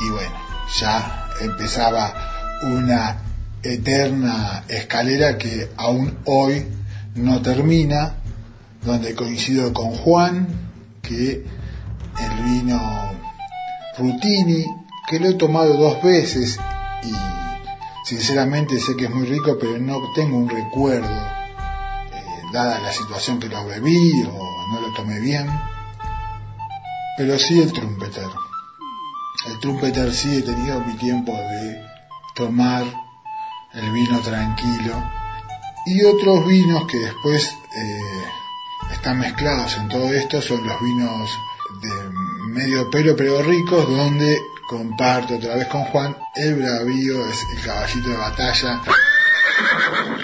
y 0.00 0.10
bueno, 0.10 0.36
ya 0.78 1.26
empezaba 1.40 2.14
una 2.62 3.16
eterna 3.62 4.64
escalera 4.68 5.36
que 5.36 5.70
aún 5.76 6.18
hoy 6.24 6.66
no 7.14 7.42
termina, 7.42 8.14
donde 8.82 9.14
coincido 9.14 9.72
con 9.72 9.90
Juan, 9.90 10.48
que 11.02 11.44
el 12.20 12.44
vino 12.44 12.80
Rutini, 13.98 14.64
que 15.08 15.18
lo 15.18 15.28
he 15.28 15.34
tomado 15.34 15.76
dos 15.76 16.02
veces 16.02 16.58
y 17.02 17.12
sinceramente 18.08 18.78
sé 18.78 18.96
que 18.96 19.04
es 19.04 19.10
muy 19.10 19.26
rico, 19.26 19.56
pero 19.60 19.78
no 19.78 20.00
tengo 20.14 20.38
un 20.38 20.48
recuerdo, 20.48 21.08
eh, 21.08 22.42
dada 22.52 22.80
la 22.80 22.92
situación 22.92 23.40
que 23.40 23.48
lo 23.48 23.66
bebí 23.66 24.22
o 24.22 24.72
no 24.72 24.80
lo 24.80 24.92
tomé 24.94 25.20
bien, 25.20 25.46
pero 27.16 27.38
sí 27.38 27.60
el 27.60 27.72
trumpeter. 27.72 28.28
El 29.48 29.58
trumpeter 29.60 30.12
sí 30.12 30.36
he 30.36 30.42
tenido 30.42 30.80
mi 30.80 30.96
tiempo 30.96 31.32
de 31.32 31.82
tomar 32.34 32.84
el 33.74 33.90
vino 33.90 34.20
tranquilo 34.20 35.02
y 35.86 36.02
otros 36.04 36.46
vinos 36.46 36.86
que 36.86 36.98
después 36.98 37.48
eh, 37.76 38.24
están 38.92 39.18
mezclados 39.18 39.76
en 39.76 39.88
todo 39.88 40.12
esto 40.12 40.42
son 40.42 40.66
los 40.66 40.80
vinos 40.80 41.30
de 41.80 42.10
medio 42.52 42.90
pelo 42.90 43.14
pero 43.16 43.42
ricos 43.42 43.88
donde 43.88 44.38
comparto 44.68 45.36
otra 45.36 45.56
vez 45.56 45.66
con 45.68 45.84
Juan 45.84 46.16
el 46.34 46.56
bravío 46.56 47.26
es 47.26 47.38
el 47.56 47.64
caballito 47.64 48.08
de 48.08 48.16
batalla 48.16 48.82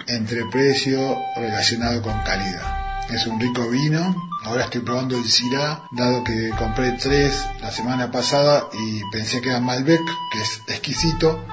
entre 0.09 0.45
precio 0.47 1.19
relacionado 1.37 2.03
con 2.03 2.19
calidad. 2.23 3.11
Es 3.11 3.27
un 3.27 3.41
rico 3.41 3.69
vino. 3.69 4.29
Ahora 4.45 4.65
estoy 4.65 4.81
probando 4.83 5.17
el 5.17 5.25
Syrah 5.25 5.83
dado 5.91 6.23
que 6.23 6.51
compré 6.51 6.93
tres 6.93 7.45
la 7.61 7.73
semana 7.73 8.11
pasada 8.11 8.69
y 8.73 9.03
pensé 9.11 9.41
que 9.41 9.51
era 9.51 9.61
Malbec 9.61 10.01
que 10.31 10.41
es 10.41 10.63
exquisito 10.69 11.45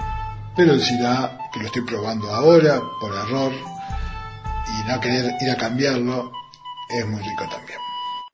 pero 0.56 0.74
el 0.74 0.82
Syrah 0.84 1.43
que 1.54 1.60
lo 1.60 1.68
estoy 1.68 1.84
probando 1.84 2.34
ahora 2.34 2.82
por 3.00 3.14
error 3.14 3.52
y 3.54 4.88
no 4.90 5.00
querer 5.00 5.32
ir 5.40 5.52
a 5.52 5.58
cambiarlo 5.58 6.32
es 6.90 7.08
muy 7.08 7.22
rico 7.22 7.48
también. 7.50 7.80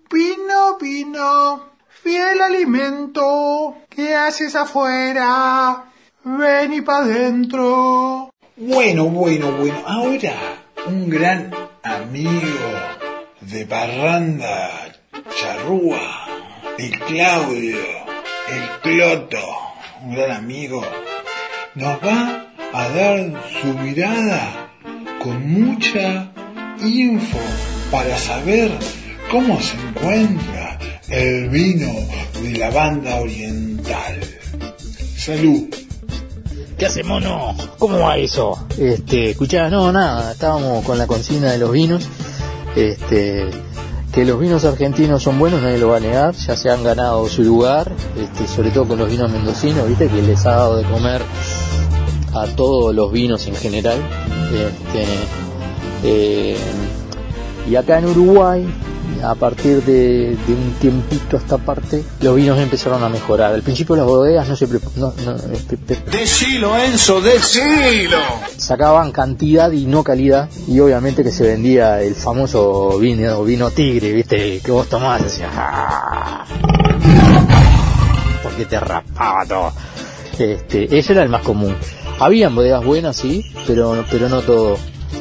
Vino, 0.10 0.78
vino, 0.80 1.70
fiel 1.88 2.42
alimento, 2.42 3.76
¿qué 3.90 4.16
haces 4.16 4.56
afuera? 4.56 5.86
Ven 6.24 6.74
y 6.74 6.82
pa' 6.82 7.00
adentro. 7.00 8.32
Bueno, 8.56 9.06
bueno, 9.06 9.52
bueno, 9.52 9.84
ahora 9.86 10.36
un 10.88 11.10
gran 11.10 11.54
amigo 11.84 12.72
de 13.42 13.66
Parranda 13.66 14.94
Charrúa, 15.36 16.26
el 16.78 17.00
Claudio, 17.00 17.78
el 18.48 18.70
Cloto, 18.82 19.40
un 20.04 20.16
gran 20.16 20.32
amigo, 20.32 20.82
nos 21.76 22.04
va 22.04 22.49
a 22.74 22.90
dar 22.90 23.34
su 23.62 23.68
mirada 23.80 24.70
con 25.22 25.52
mucha 25.52 26.32
info 26.82 27.38
para 27.92 28.18
saber 28.18 28.72
cómo 29.32 29.60
se 29.60 29.76
encuentra 29.76 30.78
el 31.10 31.50
vino 31.50 31.92
de 32.42 32.58
la 32.58 32.70
banda 32.70 33.16
oriental. 33.16 34.20
Salud. 35.18 35.64
¿Qué 36.78 36.86
hace 36.86 37.04
mono? 37.04 37.56
¿Cómo 37.78 38.00
va 38.00 38.18
eso? 38.18 38.68
Este, 38.78 39.32
escuchá, 39.32 39.70
no, 39.70 39.92
nada, 39.92 40.32
estábamos 40.32 40.86
con 40.86 40.98
la 40.98 41.08
consigna 41.08 41.52
de 41.52 41.58
los 41.58 41.72
vinos. 41.72 42.08
Este, 42.76 43.50
que 44.14 44.24
los 44.26 44.40
vinos 44.40 44.64
argentinos 44.64 45.22
son 45.22 45.38
buenos, 45.40 45.62
nadie 45.62 45.78
lo 45.78 45.90
va 45.90 45.98
a 45.98 46.00
negar, 46.00 46.34
ya 46.36 46.56
se 46.56 46.70
han 46.70 46.84
ganado 46.84 47.28
su 47.28 47.44
lugar, 47.44 47.92
este, 48.18 48.48
sobre 48.48 48.72
todo 48.72 48.88
con 48.88 49.00
los 49.00 49.10
vinos 49.10 49.30
mendocinos, 49.30 49.88
viste, 49.88 50.08
que 50.08 50.22
les 50.22 50.46
ha 50.46 50.52
dado 50.52 50.78
de 50.78 50.84
comer 50.86 51.22
a 52.34 52.46
todos 52.48 52.94
los 52.94 53.12
vinos 53.12 53.48
en 53.48 53.56
general. 53.56 53.98
Este, 54.52 55.06
eh, 56.04 56.58
y 57.70 57.76
acá 57.76 58.00
en 58.00 58.06
Uruguay, 58.06 58.66
a 59.24 59.36
partir 59.36 59.84
de, 59.84 60.38
de, 60.48 60.54
un 60.54 60.74
tiempito 60.80 61.38
a 61.38 61.40
esta 61.40 61.58
parte, 61.58 62.04
los 62.22 62.36
vinos 62.36 62.58
empezaron 62.58 63.04
a 63.04 63.10
mejorar. 63.10 63.54
Al 63.54 63.62
principio 63.62 63.96
las 63.96 64.06
bodegas 64.06 64.48
no 64.48 64.56
se 64.56 64.68
no, 64.96 65.14
no, 65.24 65.36
Decilo, 66.12 66.78
Enzo, 66.78 67.22
decilo. 67.22 68.18
Sacaban 68.58 69.12
cantidad 69.12 69.72
y 69.72 69.86
no 69.86 70.04
calidad. 70.04 70.50
Y 70.68 70.80
obviamente 70.80 71.24
que 71.24 71.32
se 71.32 71.44
vendía 71.44 72.02
el 72.02 72.16
famoso 72.16 72.98
vino, 72.98 73.44
vino 73.44 73.70
tigre, 73.72 74.14
viste, 74.14 74.62
que 74.64 74.72
vos 74.72 74.88
tomás, 74.88 75.24
decías, 75.24 75.52
¡Ah! 75.54 76.46
porque 78.42 78.66
te 78.66 78.80
rapaba 78.80 79.46
todo. 79.46 79.74
Este, 80.40 80.98
ese 80.98 81.12
era 81.12 81.24
el 81.24 81.30
más 81.30 81.42
común. 81.42 81.76
Habían 82.20 82.54
bodegas 82.54 82.84
buenas, 82.84 83.16
sí, 83.16 83.46
pero, 83.66 84.04
pero 84.12 84.28
no 84.28 84.42
todo. 84.42 84.78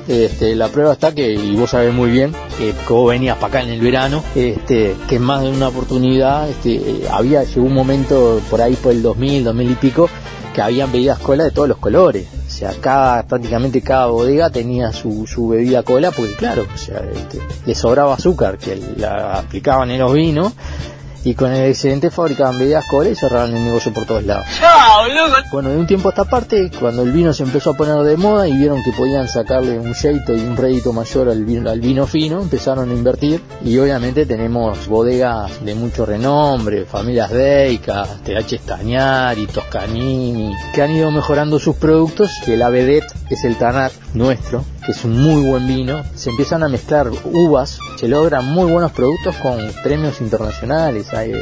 Este, 0.08 0.54
la 0.56 0.68
prueba 0.68 0.94
está 0.94 1.14
que, 1.14 1.32
y 1.32 1.54
vos 1.54 1.70
sabés 1.70 1.94
muy 1.94 2.10
bien, 2.10 2.34
que, 2.58 2.74
vos 2.88 3.08
venías 3.08 3.36
para 3.36 3.46
acá 3.46 3.62
en 3.62 3.70
el 3.70 3.80
verano, 3.80 4.24
este, 4.34 4.96
que 5.08 5.18
más 5.18 5.42
de 5.42 5.50
una 5.50 5.68
oportunidad 5.68 6.48
este, 6.48 7.02
había, 7.10 7.44
llegó 7.44 7.66
un 7.66 7.74
momento 7.74 8.40
por 8.50 8.60
ahí 8.60 8.74
por 8.74 8.92
el 8.92 9.02
2000, 9.02 9.44
2000 9.44 9.70
y 9.70 9.74
pico, 9.76 10.10
que 10.54 10.60
habían 10.60 10.90
bebidas 10.90 11.18
cola 11.20 11.44
de 11.44 11.50
todos 11.52 11.68
los 11.68 11.78
colores. 11.78 12.26
O 12.46 12.50
sea, 12.50 12.72
cada, 12.80 13.22
prácticamente 13.22 13.80
cada 13.80 14.06
bodega 14.06 14.50
tenía 14.50 14.92
su, 14.92 15.26
su 15.26 15.48
bebida 15.48 15.84
cola, 15.84 16.10
porque 16.10 16.34
claro, 16.34 16.66
o 16.74 16.78
sea, 16.78 17.02
este, 17.14 17.38
le 17.64 17.74
sobraba 17.74 18.14
azúcar 18.14 18.58
que 18.58 18.76
la 18.96 19.38
aplicaban 19.38 19.90
en 19.92 20.00
los 20.00 20.12
vinos 20.12 20.52
y 21.28 21.34
con 21.34 21.52
el 21.52 21.68
excedente 21.68 22.10
fabricaban 22.10 22.58
bebidas 22.58 22.86
cola 22.86 23.10
y 23.10 23.14
cerraban 23.14 23.54
el 23.54 23.62
negocio 23.62 23.92
por 23.92 24.06
todos 24.06 24.24
lados. 24.24 24.46
Bueno, 25.52 25.68
de 25.68 25.76
un 25.76 25.86
tiempo 25.86 26.08
a 26.08 26.12
esta 26.12 26.24
parte, 26.24 26.70
cuando 26.80 27.02
el 27.02 27.12
vino 27.12 27.34
se 27.34 27.42
empezó 27.42 27.72
a 27.72 27.74
poner 27.74 27.98
de 27.98 28.16
moda 28.16 28.48
y 28.48 28.56
vieron 28.56 28.82
que 28.82 28.92
podían 28.92 29.28
sacarle 29.28 29.78
un 29.78 29.94
jeito 29.94 30.34
y 30.34 30.40
un 30.40 30.56
rédito 30.56 30.94
mayor 30.94 31.28
al 31.28 31.44
vino, 31.44 31.68
al 31.68 31.80
vino 31.80 32.06
fino, 32.06 32.40
empezaron 32.40 32.90
a 32.90 32.94
invertir 32.94 33.42
y 33.62 33.76
obviamente 33.76 34.24
tenemos 34.24 34.88
bodegas 34.88 35.62
de 35.62 35.74
mucho 35.74 36.06
renombre, 36.06 36.86
familias 36.86 37.30
Deica, 37.30 38.04
TH 38.24 38.62
Stagnari, 38.62 39.46
Toscanini, 39.48 40.54
que 40.72 40.80
han 40.80 40.92
ido 40.92 41.10
mejorando 41.10 41.58
sus 41.58 41.76
productos, 41.76 42.30
que 42.42 42.56
la 42.56 42.70
vedette 42.70 43.12
es 43.28 43.44
el 43.44 43.56
Tanat 43.56 43.92
nuestro, 44.14 44.64
es 44.88 45.04
un 45.04 45.20
muy 45.20 45.42
buen 45.42 45.66
vino, 45.68 46.02
se 46.14 46.30
empiezan 46.30 46.62
a 46.62 46.68
mezclar 46.68 47.10
uvas, 47.24 47.78
se 47.96 48.08
logran 48.08 48.46
muy 48.46 48.72
buenos 48.72 48.90
productos 48.92 49.36
con 49.36 49.58
premios 49.82 50.20
internacionales, 50.22 51.12
hay, 51.12 51.32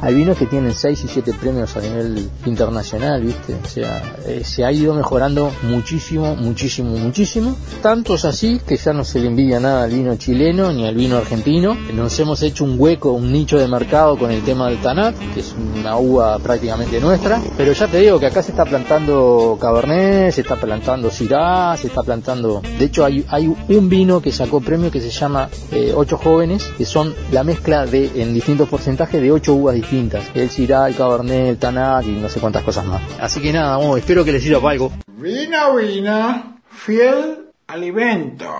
hay 0.00 0.14
vinos 0.14 0.36
que 0.36 0.46
tienen 0.46 0.72
6 0.74 1.04
y 1.04 1.08
7 1.08 1.32
premios 1.40 1.76
a 1.76 1.80
nivel 1.80 2.30
internacional, 2.46 3.20
¿viste? 3.20 3.56
O 3.64 3.68
sea, 3.68 4.02
eh, 4.26 4.42
se 4.44 4.64
ha 4.64 4.70
ido 4.70 4.94
mejorando 4.94 5.50
muchísimo, 5.62 6.36
muchísimo, 6.36 6.96
muchísimo. 6.96 7.56
Tanto 7.82 8.14
es 8.14 8.24
así 8.24 8.60
que 8.64 8.76
ya 8.76 8.92
no 8.92 9.04
se 9.04 9.18
le 9.18 9.26
envidia 9.26 9.58
nada 9.58 9.84
al 9.84 9.90
vino 9.90 10.14
chileno 10.16 10.72
ni 10.72 10.86
al 10.86 10.94
vino 10.94 11.16
argentino. 11.16 11.76
Nos 11.94 12.18
hemos 12.20 12.42
hecho 12.42 12.64
un 12.64 12.76
hueco, 12.78 13.12
un 13.12 13.32
nicho 13.32 13.58
de 13.58 13.66
mercado 13.66 14.16
con 14.16 14.30
el 14.30 14.42
tema 14.42 14.68
del 14.68 14.80
Tanat, 14.80 15.16
que 15.34 15.40
es 15.40 15.52
una 15.80 15.96
uva 15.96 16.38
prácticamente 16.38 17.00
nuestra. 17.00 17.42
Pero 17.56 17.72
ya 17.72 17.88
te 17.88 17.98
digo 17.98 18.20
que 18.20 18.26
acá 18.26 18.42
se 18.42 18.52
está 18.52 18.64
plantando 18.64 19.58
Cabernet, 19.60 20.32
se 20.32 20.42
está 20.42 20.54
plantando 20.56 21.10
Syrah, 21.10 21.76
se 21.76 21.88
está 21.88 22.04
plantando... 22.04 22.62
De 22.78 22.84
hecho, 22.84 23.04
hay, 23.04 23.26
un 23.68 23.88
vino 23.88 24.20
que 24.20 24.30
sacó 24.30 24.60
premio 24.60 24.90
que 24.92 25.00
se 25.00 25.10
llama 25.10 25.48
eh, 25.72 25.92
Ocho 25.94 26.18
Jóvenes, 26.18 26.64
que 26.76 26.84
son 26.84 27.14
la 27.32 27.42
mezcla 27.42 27.84
de, 27.84 28.22
en 28.22 28.32
distintos 28.32 28.68
porcentajes, 28.68 29.20
de 29.20 29.32
ocho 29.32 29.54
uvas 29.54 29.74
distintas 29.74 29.87
distintas. 29.88 30.30
El 30.34 30.50
Syrah, 30.50 30.88
el 30.88 30.94
Cabernet, 30.94 31.48
el 31.48 31.58
Tanat 31.58 32.04
y 32.04 32.10
no 32.10 32.28
sé 32.28 32.40
cuántas 32.40 32.62
cosas 32.62 32.84
más. 32.84 33.00
Así 33.20 33.40
que 33.40 33.52
nada, 33.52 33.78
vamos, 33.78 33.98
espero 33.98 34.22
que 34.22 34.32
les 34.32 34.42
sirva 34.42 34.60
para 34.60 34.72
algo. 34.72 34.92
Vino, 35.16 35.76
vino, 35.76 36.58
fiel 36.70 37.46
Alimento. 37.66 38.50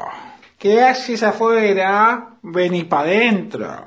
¿Qué 0.59 0.83
haces 0.83 1.23
afuera? 1.23 2.31
Vení 2.43 2.85
para 2.85 3.03
adentro. 3.03 3.87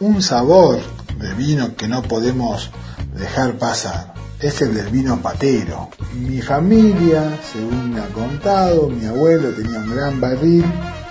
Un 0.00 0.22
sabor 0.22 0.78
de 1.18 1.34
vino 1.34 1.74
que 1.76 1.88
no 1.88 2.02
podemos 2.02 2.70
dejar 3.14 3.54
pasar 3.54 4.14
es 4.40 4.60
el 4.62 4.74
del 4.74 4.88
vino 4.88 5.20
patero. 5.20 5.90
Mi 6.14 6.40
familia, 6.40 7.38
según 7.52 7.94
me 7.94 8.00
ha 8.00 8.08
contado, 8.08 8.88
mi 8.88 9.06
abuelo 9.06 9.50
tenía 9.50 9.78
un 9.78 9.94
gran 9.94 10.20
barril, 10.20 10.64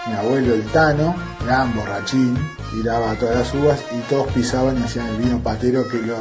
mi 0.07 0.13
abuelo 0.13 0.53
el 0.53 0.63
Tano, 0.65 1.15
gran 1.43 1.75
borrachín, 1.75 2.37
tiraba 2.71 3.13
todas 3.15 3.35
las 3.37 3.53
uvas 3.53 3.79
y 3.91 3.99
todos 4.09 4.27
pisaban 4.33 4.79
y 4.79 4.83
hacían 4.83 5.07
el 5.07 5.17
vino 5.17 5.39
patero 5.39 5.87
que 5.87 5.97
lo 5.97 6.17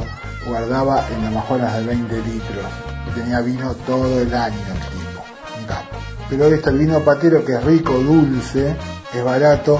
guardaba 0.47 1.05
en 1.09 1.33
majoras 1.33 1.75
de 1.77 1.85
20 1.85 2.15
litros. 2.17 2.65
Tenía 3.13 3.41
vino 3.41 3.73
todo 3.85 4.21
el 4.21 4.33
año 4.33 4.57
el 4.57 4.79
tipo, 4.79 5.23
un 5.59 5.65
capo. 5.67 5.97
Pero 6.29 6.43
ahora 6.45 6.55
está 6.55 6.69
el 6.71 6.79
vino 6.79 6.99
patero 7.01 7.45
que 7.45 7.53
es 7.53 7.63
rico, 7.63 7.93
dulce, 7.93 8.75
es 9.13 9.23
barato 9.23 9.79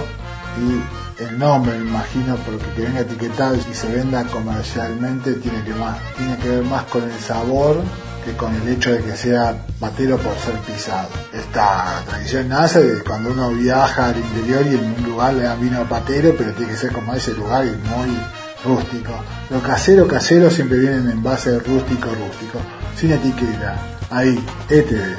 y 0.59 1.23
el 1.23 1.39
nombre, 1.39 1.77
me 1.77 1.89
imagino, 1.89 2.35
porque 2.37 2.65
que 2.75 2.81
venga 2.83 2.99
etiquetado 2.99 3.55
y 3.55 3.73
se 3.73 3.87
venda 3.87 4.23
comercialmente 4.25 5.33
tiene 5.35 5.63
que, 5.63 5.73
más, 5.73 5.97
tiene 6.17 6.37
que 6.37 6.49
ver 6.49 6.63
más 6.63 6.83
con 6.85 7.03
el 7.03 7.19
sabor 7.19 7.77
que 8.25 8.35
con 8.35 8.53
el 8.55 8.67
hecho 8.67 8.91
de 8.91 9.03
que 9.03 9.15
sea 9.15 9.55
patero 9.79 10.17
por 10.17 10.35
ser 10.39 10.55
pisado. 10.61 11.09
Esta 11.31 12.03
tradición 12.07 12.49
nace 12.49 12.81
de 12.81 13.03
cuando 13.03 13.31
uno 13.31 13.49
viaja 13.51 14.07
al 14.07 14.17
interior 14.17 14.65
y 14.65 14.75
en 14.75 14.95
un 14.97 15.03
lugar 15.03 15.35
le 15.35 15.43
dan 15.43 15.61
vino 15.61 15.87
patero, 15.87 16.33
pero 16.35 16.51
tiene 16.53 16.71
que 16.71 16.77
ser 16.77 16.91
como 16.91 17.13
ese 17.13 17.33
lugar 17.33 17.65
y 17.65 17.69
muy 17.69 18.17
rústico. 18.65 19.13
Lo 19.51 19.61
casero, 19.61 20.07
casero 20.07 20.49
siempre 20.49 20.79
vienen 20.79 21.09
en 21.09 21.21
base 21.21 21.59
rústico, 21.59 22.09
rústico, 22.09 22.59
sin 22.97 23.11
etiqueta. 23.11 23.77
Ahí, 24.09 24.43
este 24.69 24.95
es. 24.95 25.17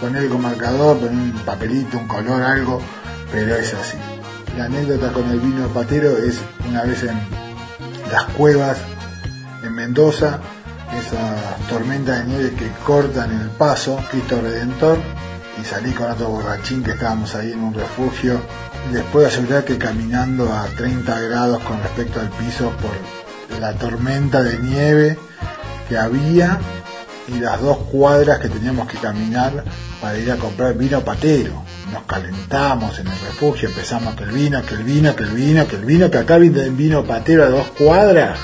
Poner 0.00 0.28
con 0.28 0.42
marcador, 0.42 0.98
poner 0.98 1.14
un 1.14 1.32
papelito, 1.46 1.96
un 1.96 2.08
color, 2.08 2.42
algo, 2.42 2.82
pero 3.30 3.56
es 3.56 3.72
así. 3.72 3.96
La 4.58 4.66
anécdota 4.66 5.12
con 5.12 5.30
el 5.30 5.40
vino 5.40 5.66
patero 5.68 6.18
es 6.18 6.40
una 6.68 6.82
vez 6.82 7.04
en 7.04 7.18
las 8.10 8.24
cuevas 8.36 8.76
en 9.62 9.72
Mendoza, 9.74 10.40
esas 11.12 11.68
tormentas 11.68 12.18
de 12.20 12.24
nieve 12.24 12.54
que 12.54 12.70
cortan 12.84 13.30
el 13.40 13.48
paso, 13.50 13.98
Cristo 14.10 14.40
Redentor, 14.40 14.98
y 15.60 15.64
salí 15.64 15.92
con 15.92 16.10
otro 16.10 16.28
borrachín 16.28 16.82
que 16.82 16.92
estábamos 16.92 17.34
ahí 17.34 17.52
en 17.52 17.60
un 17.60 17.74
refugio. 17.74 18.40
Les 18.92 19.02
puedo 19.04 19.26
asegurar 19.26 19.64
que 19.64 19.78
caminando 19.78 20.52
a 20.52 20.64
30 20.66 21.20
grados 21.20 21.62
con 21.62 21.80
respecto 21.82 22.20
al 22.20 22.30
piso 22.30 22.72
por 22.80 23.60
la 23.60 23.74
tormenta 23.74 24.42
de 24.42 24.58
nieve 24.58 25.18
que 25.88 25.98
había 25.98 26.58
y 27.28 27.38
las 27.38 27.60
dos 27.60 27.78
cuadras 27.90 28.38
que 28.38 28.48
teníamos 28.48 28.88
que 28.88 28.98
caminar 28.98 29.64
para 30.00 30.18
ir 30.18 30.30
a 30.32 30.36
comprar 30.36 30.74
vino 30.74 31.00
patero. 31.00 31.62
Nos 31.92 32.02
calentamos 32.04 32.98
en 32.98 33.06
el 33.06 33.20
refugio, 33.20 33.68
empezamos 33.68 34.14
que 34.14 34.24
el 34.24 34.32
vino, 34.32 34.62
que 34.62 34.74
el 34.74 34.82
vino, 34.82 35.14
que 35.14 35.24
el 35.24 35.30
vino, 35.30 35.68
que 35.68 35.76
el 35.76 35.84
vino, 35.84 36.10
que 36.10 36.18
acá 36.18 36.38
viene 36.38 36.70
vino 36.70 37.04
patero 37.04 37.44
a 37.44 37.48
dos 37.48 37.68
cuadras. 37.78 38.38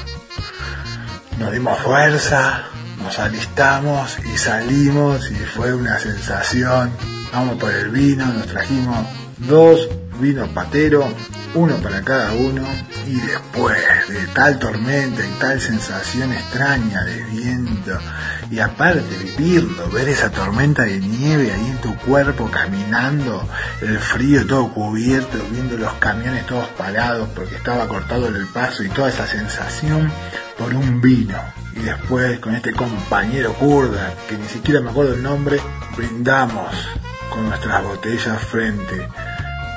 Nos 1.38 1.52
dimos 1.52 1.78
fuerza, 1.78 2.64
nos 3.02 3.18
alistamos 3.18 4.18
y 4.32 4.36
salimos 4.36 5.30
y 5.30 5.34
fue 5.34 5.72
una 5.72 5.98
sensación. 5.98 6.90
Vamos 7.32 7.58
por 7.58 7.70
el 7.70 7.90
vino, 7.90 8.26
nos 8.26 8.46
trajimos 8.46 9.06
dos 9.38 9.88
vinos 10.20 10.48
patero, 10.48 11.06
uno 11.54 11.76
para 11.76 12.02
cada 12.02 12.32
uno, 12.32 12.66
y 13.06 13.14
después 13.14 13.78
de 14.08 14.26
tal 14.34 14.58
tormenta 14.58 15.24
y 15.24 15.40
tal 15.40 15.60
sensación 15.60 16.32
extraña 16.32 17.04
de 17.04 17.22
viento, 17.24 17.98
y 18.50 18.60
aparte 18.60 19.02
vivirlo, 19.18 19.88
ver 19.90 20.08
esa 20.08 20.30
tormenta 20.30 20.82
de 20.82 20.98
nieve 20.98 21.52
ahí 21.52 21.66
en 21.66 21.78
tu 21.78 21.94
cuerpo 21.96 22.50
caminando, 22.50 23.46
el 23.82 23.98
frío 23.98 24.46
todo 24.46 24.72
cubierto, 24.72 25.38
viendo 25.50 25.76
los 25.76 25.92
camiones 25.94 26.46
todos 26.46 26.66
parados 26.68 27.28
porque 27.34 27.56
estaba 27.56 27.86
cortado 27.88 28.28
el 28.28 28.46
paso 28.46 28.82
y 28.82 28.88
toda 28.88 29.10
esa 29.10 29.26
sensación 29.26 30.10
por 30.56 30.74
un 30.74 31.00
vino. 31.00 31.38
Y 31.76 31.80
después 31.80 32.38
con 32.40 32.54
este 32.54 32.72
compañero 32.72 33.52
kurda, 33.54 34.14
que 34.28 34.36
ni 34.36 34.46
siquiera 34.48 34.80
me 34.80 34.90
acuerdo 34.90 35.14
el 35.14 35.22
nombre, 35.22 35.60
brindamos 35.96 36.74
con 37.30 37.48
nuestras 37.48 37.84
botellas 37.84 38.40
frente 38.42 39.08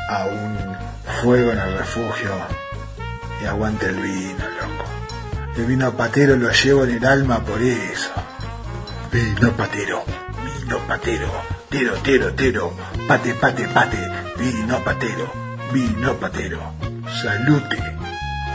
a 0.10 0.26
un 0.26 0.58
fuego 1.22 1.52
en 1.52 1.60
el 1.60 1.78
refugio 1.78 2.32
y 3.42 3.46
aguante 3.46 3.88
el 3.88 3.98
vino, 3.98 4.44
loco. 4.62 4.86
El 5.58 5.66
vino 5.66 5.92
patero 5.92 6.38
lo 6.38 6.50
llevo 6.52 6.86
en 6.86 6.92
el 6.92 7.06
alma 7.06 7.44
por 7.44 7.62
eso. 7.62 8.12
Vino 9.12 9.52
patero, 9.58 10.04
vino 10.46 10.78
patero, 10.88 11.28
tero, 11.70 11.94
tero, 12.02 12.34
tero, 12.34 12.72
pate, 13.10 13.34
pate, 13.34 13.68
pate, 13.68 13.98
vino 14.38 14.80
patero, 14.86 15.30
vino 15.74 16.14
patero. 16.16 16.60
Salute. 17.22 17.78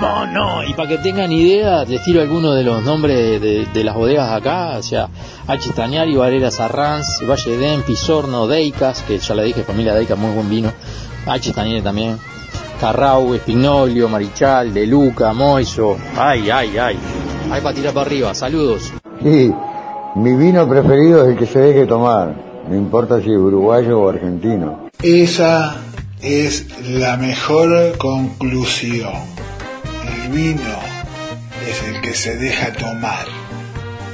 No, 0.01 0.27
no, 0.27 0.65
y 0.65 0.73
para 0.73 0.89
que 0.89 0.99
tengan 0.99 1.31
idea, 1.31 1.85
les 1.85 2.03
tiro 2.03 2.23
algunos 2.23 2.55
de 2.57 2.63
los 2.63 2.83
nombres 2.83 3.41
de, 3.41 3.67
de 3.67 3.85
las 3.85 3.95
bodegas 3.95 4.31
acá, 4.31 4.79
o 4.79 4.83
sea, 4.83 5.09
H. 5.47 5.73
Stañari, 5.73 6.17
Valera 6.17 6.51
Sarranz, 6.51 7.07
Valle 7.29 7.57
Den, 7.59 7.83
Pisorno, 7.83 8.47
Deicas, 8.47 9.03
que 9.03 9.19
ya 9.19 9.35
le 9.35 9.45
dije, 9.45 9.63
familia 9.63 9.95
Deicas, 9.95 10.19
muy 10.19 10.33
buen 10.33 10.49
vino, 10.49 10.73
H. 11.27 11.53
Stañari 11.53 11.83
también, 11.83 12.19
Carrau, 12.81 13.35
Espignolio, 13.35 14.09
Marichal, 14.09 14.73
De 14.73 14.87
Luca, 14.87 15.33
Moiso, 15.35 15.99
ay, 16.17 16.51
ay, 16.51 16.77
ay, 16.79 16.99
hay 17.51 17.61
para 17.61 17.75
tirar 17.75 17.93
para 17.93 18.07
arriba, 18.07 18.35
saludos. 18.35 18.93
Sí, 19.23 19.51
mi 20.17 20.35
vino 20.35 20.67
preferido 20.67 21.25
es 21.25 21.33
el 21.33 21.39
que 21.39 21.47
se 21.47 21.59
deje 21.59 21.85
tomar, 21.85 22.35
no 22.69 22.75
importa 22.75 23.21
si 23.21 23.31
es 23.31 23.37
uruguayo 23.37 24.01
o 24.01 24.09
argentino. 24.09 24.89
Esa 25.03 25.77
es 26.23 26.67
la 26.89 27.19
mejor 27.19 27.99
conclusión. 27.99 29.13
El 30.25 30.33
vino 30.33 30.63
es 31.69 31.83
el 31.83 32.01
que 32.01 32.15
se 32.15 32.37
deja 32.37 32.73
tomar. 32.73 33.27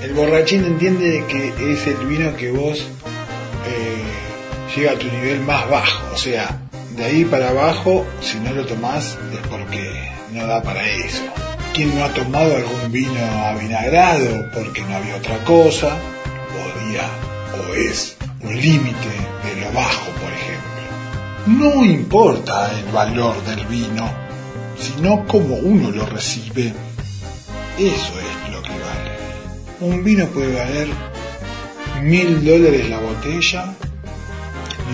El 0.02 0.12
borrachín 0.14 0.64
entiende 0.64 1.24
que 1.28 1.72
es 1.72 1.86
el 1.86 2.04
vino 2.06 2.34
que 2.36 2.50
vos 2.50 2.80
eh, 2.80 4.74
llega 4.74 4.92
a 4.92 4.98
tu 4.98 5.06
nivel 5.06 5.40
más 5.42 5.70
bajo. 5.70 6.14
O 6.14 6.18
sea, 6.18 6.62
de 6.96 7.04
ahí 7.04 7.24
para 7.24 7.50
abajo, 7.50 8.04
si 8.20 8.40
no 8.40 8.52
lo 8.52 8.66
tomás 8.66 9.16
es 9.32 9.46
porque 9.48 9.88
no 10.32 10.48
da 10.48 10.62
para 10.62 10.84
eso. 10.84 11.22
Quien 11.74 11.98
no 11.98 12.04
ha 12.04 12.12
tomado 12.12 12.54
algún 12.54 12.92
vino 12.92 13.18
avinagrado 13.46 14.50
porque 14.52 14.82
no 14.82 14.94
había 14.94 15.16
otra 15.16 15.42
cosa, 15.44 15.96
podía 16.52 17.08
o 17.58 17.74
es 17.74 18.14
un 18.42 18.60
límite 18.60 19.08
de 19.44 19.60
lo 19.62 19.72
bajo, 19.72 20.10
por 20.20 20.30
ejemplo. 20.30 20.72
No 21.46 21.84
importa 21.84 22.70
el 22.78 22.92
valor 22.92 23.42
del 23.44 23.64
vino, 23.66 24.06
sino 24.78 25.26
cómo 25.26 25.54
uno 25.54 25.90
lo 25.90 26.04
recibe. 26.04 26.74
Eso 27.78 28.12
es 28.20 28.52
lo 28.52 28.62
que 28.62 28.68
vale. 28.68 29.12
Un 29.80 30.04
vino 30.04 30.26
puede 30.26 30.54
valer 30.54 30.88
mil 32.02 32.44
dólares 32.44 32.90
la 32.90 32.98
botella 32.98 33.72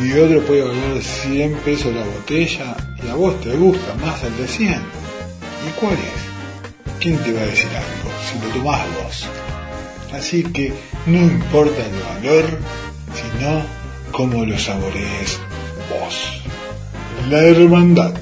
y 0.01 0.13
otro 0.13 0.43
puede 0.47 0.63
valer 0.63 1.03
100 1.03 1.55
pesos 1.65 1.93
la 1.93 2.05
botella 2.05 2.77
y 3.03 3.09
a 3.09 3.15
vos 3.15 3.41
te 3.41 3.57
gusta 3.57 3.95
más 3.95 4.23
el 4.23 4.37
de 4.37 4.47
100. 4.47 4.71
¿Y 4.71 5.81
cuál 5.81 5.95
es? 5.95 6.28
¿Quién 7.01 7.17
te 7.19 7.33
va 7.33 7.41
a 7.43 7.47
decir 7.47 7.69
algo 7.69 8.11
si 8.27 8.39
lo 8.45 8.55
tomás 8.55 8.81
vos? 9.03 9.29
Así 10.13 10.43
que 10.43 10.73
no 11.07 11.19
importa 11.19 11.83
el 11.85 12.23
valor, 12.23 12.45
sino 13.15 13.63
cómo 14.11 14.45
lo 14.45 14.59
saborees 14.59 15.39
vos. 15.91 16.43
La 17.31 17.41
hermandad 17.41 18.15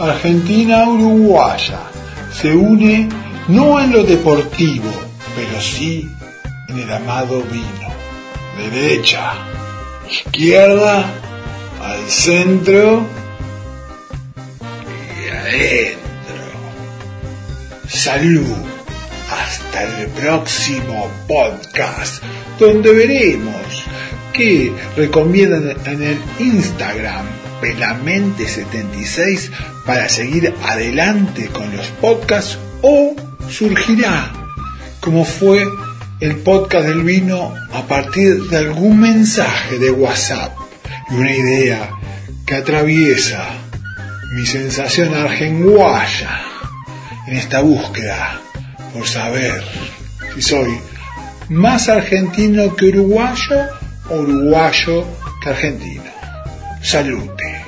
Argentina-Uruguaya 0.00 1.80
se 2.32 2.54
une 2.54 3.08
no 3.48 3.80
en 3.80 3.92
lo 3.92 4.04
deportivo, 4.04 4.90
pero 5.34 5.60
sí 5.60 6.08
en 6.68 6.78
el 6.78 6.92
amado 6.92 7.42
vino. 7.42 7.88
Derecha, 8.56 9.32
izquierda, 10.08 11.04
al 11.82 12.08
centro 12.08 13.02
y 15.24 15.28
adentro. 15.30 16.07
Salud. 17.88 18.44
Hasta 19.30 19.82
el 19.84 20.08
próximo 20.08 21.10
podcast, 21.26 22.22
donde 22.58 22.92
veremos 22.92 23.84
qué 24.34 24.70
recomiendan 24.94 25.74
en 25.86 26.02
el 26.02 26.18
Instagram 26.38 27.24
Pelamente76 27.62 29.50
para 29.86 30.08
seguir 30.10 30.54
adelante 30.64 31.48
con 31.48 31.74
los 31.74 31.86
podcasts 32.00 32.58
o 32.82 33.16
surgirá, 33.48 34.32
como 35.00 35.24
fue 35.24 35.64
el 36.20 36.36
podcast 36.36 36.88
del 36.88 37.02
vino, 37.02 37.54
a 37.72 37.86
partir 37.86 38.42
de 38.50 38.58
algún 38.58 39.00
mensaje 39.00 39.78
de 39.78 39.90
WhatsApp 39.90 40.54
y 41.10 41.14
una 41.14 41.34
idea 41.34 41.90
que 42.44 42.54
atraviesa 42.54 43.46
mi 44.34 44.44
sensación 44.44 45.14
argenguaya 45.14 46.47
en 47.28 47.36
esta 47.36 47.60
búsqueda 47.60 48.40
por 48.94 49.06
saber 49.06 49.62
si 50.34 50.40
soy 50.40 50.80
más 51.50 51.90
argentino 51.90 52.74
que 52.74 52.86
uruguayo 52.86 53.68
o 54.08 54.14
uruguayo 54.16 55.06
que 55.42 55.50
argentino. 55.50 56.10
Salute. 56.80 57.64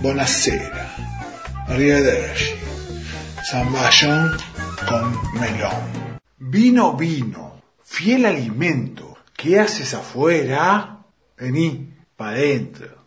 Buonasera. 0.00 0.96
Arrivederci. 1.68 2.54
Zamballón 3.48 4.36
con 4.88 5.16
melón. 5.40 6.16
Vino, 6.38 6.96
vino. 6.96 7.62
Fiel 7.84 8.26
alimento. 8.26 9.16
¿Qué 9.36 9.60
haces 9.60 9.94
afuera? 9.94 11.04
Vení, 11.38 11.94
pa' 12.16 12.30
adentro. 12.30 13.05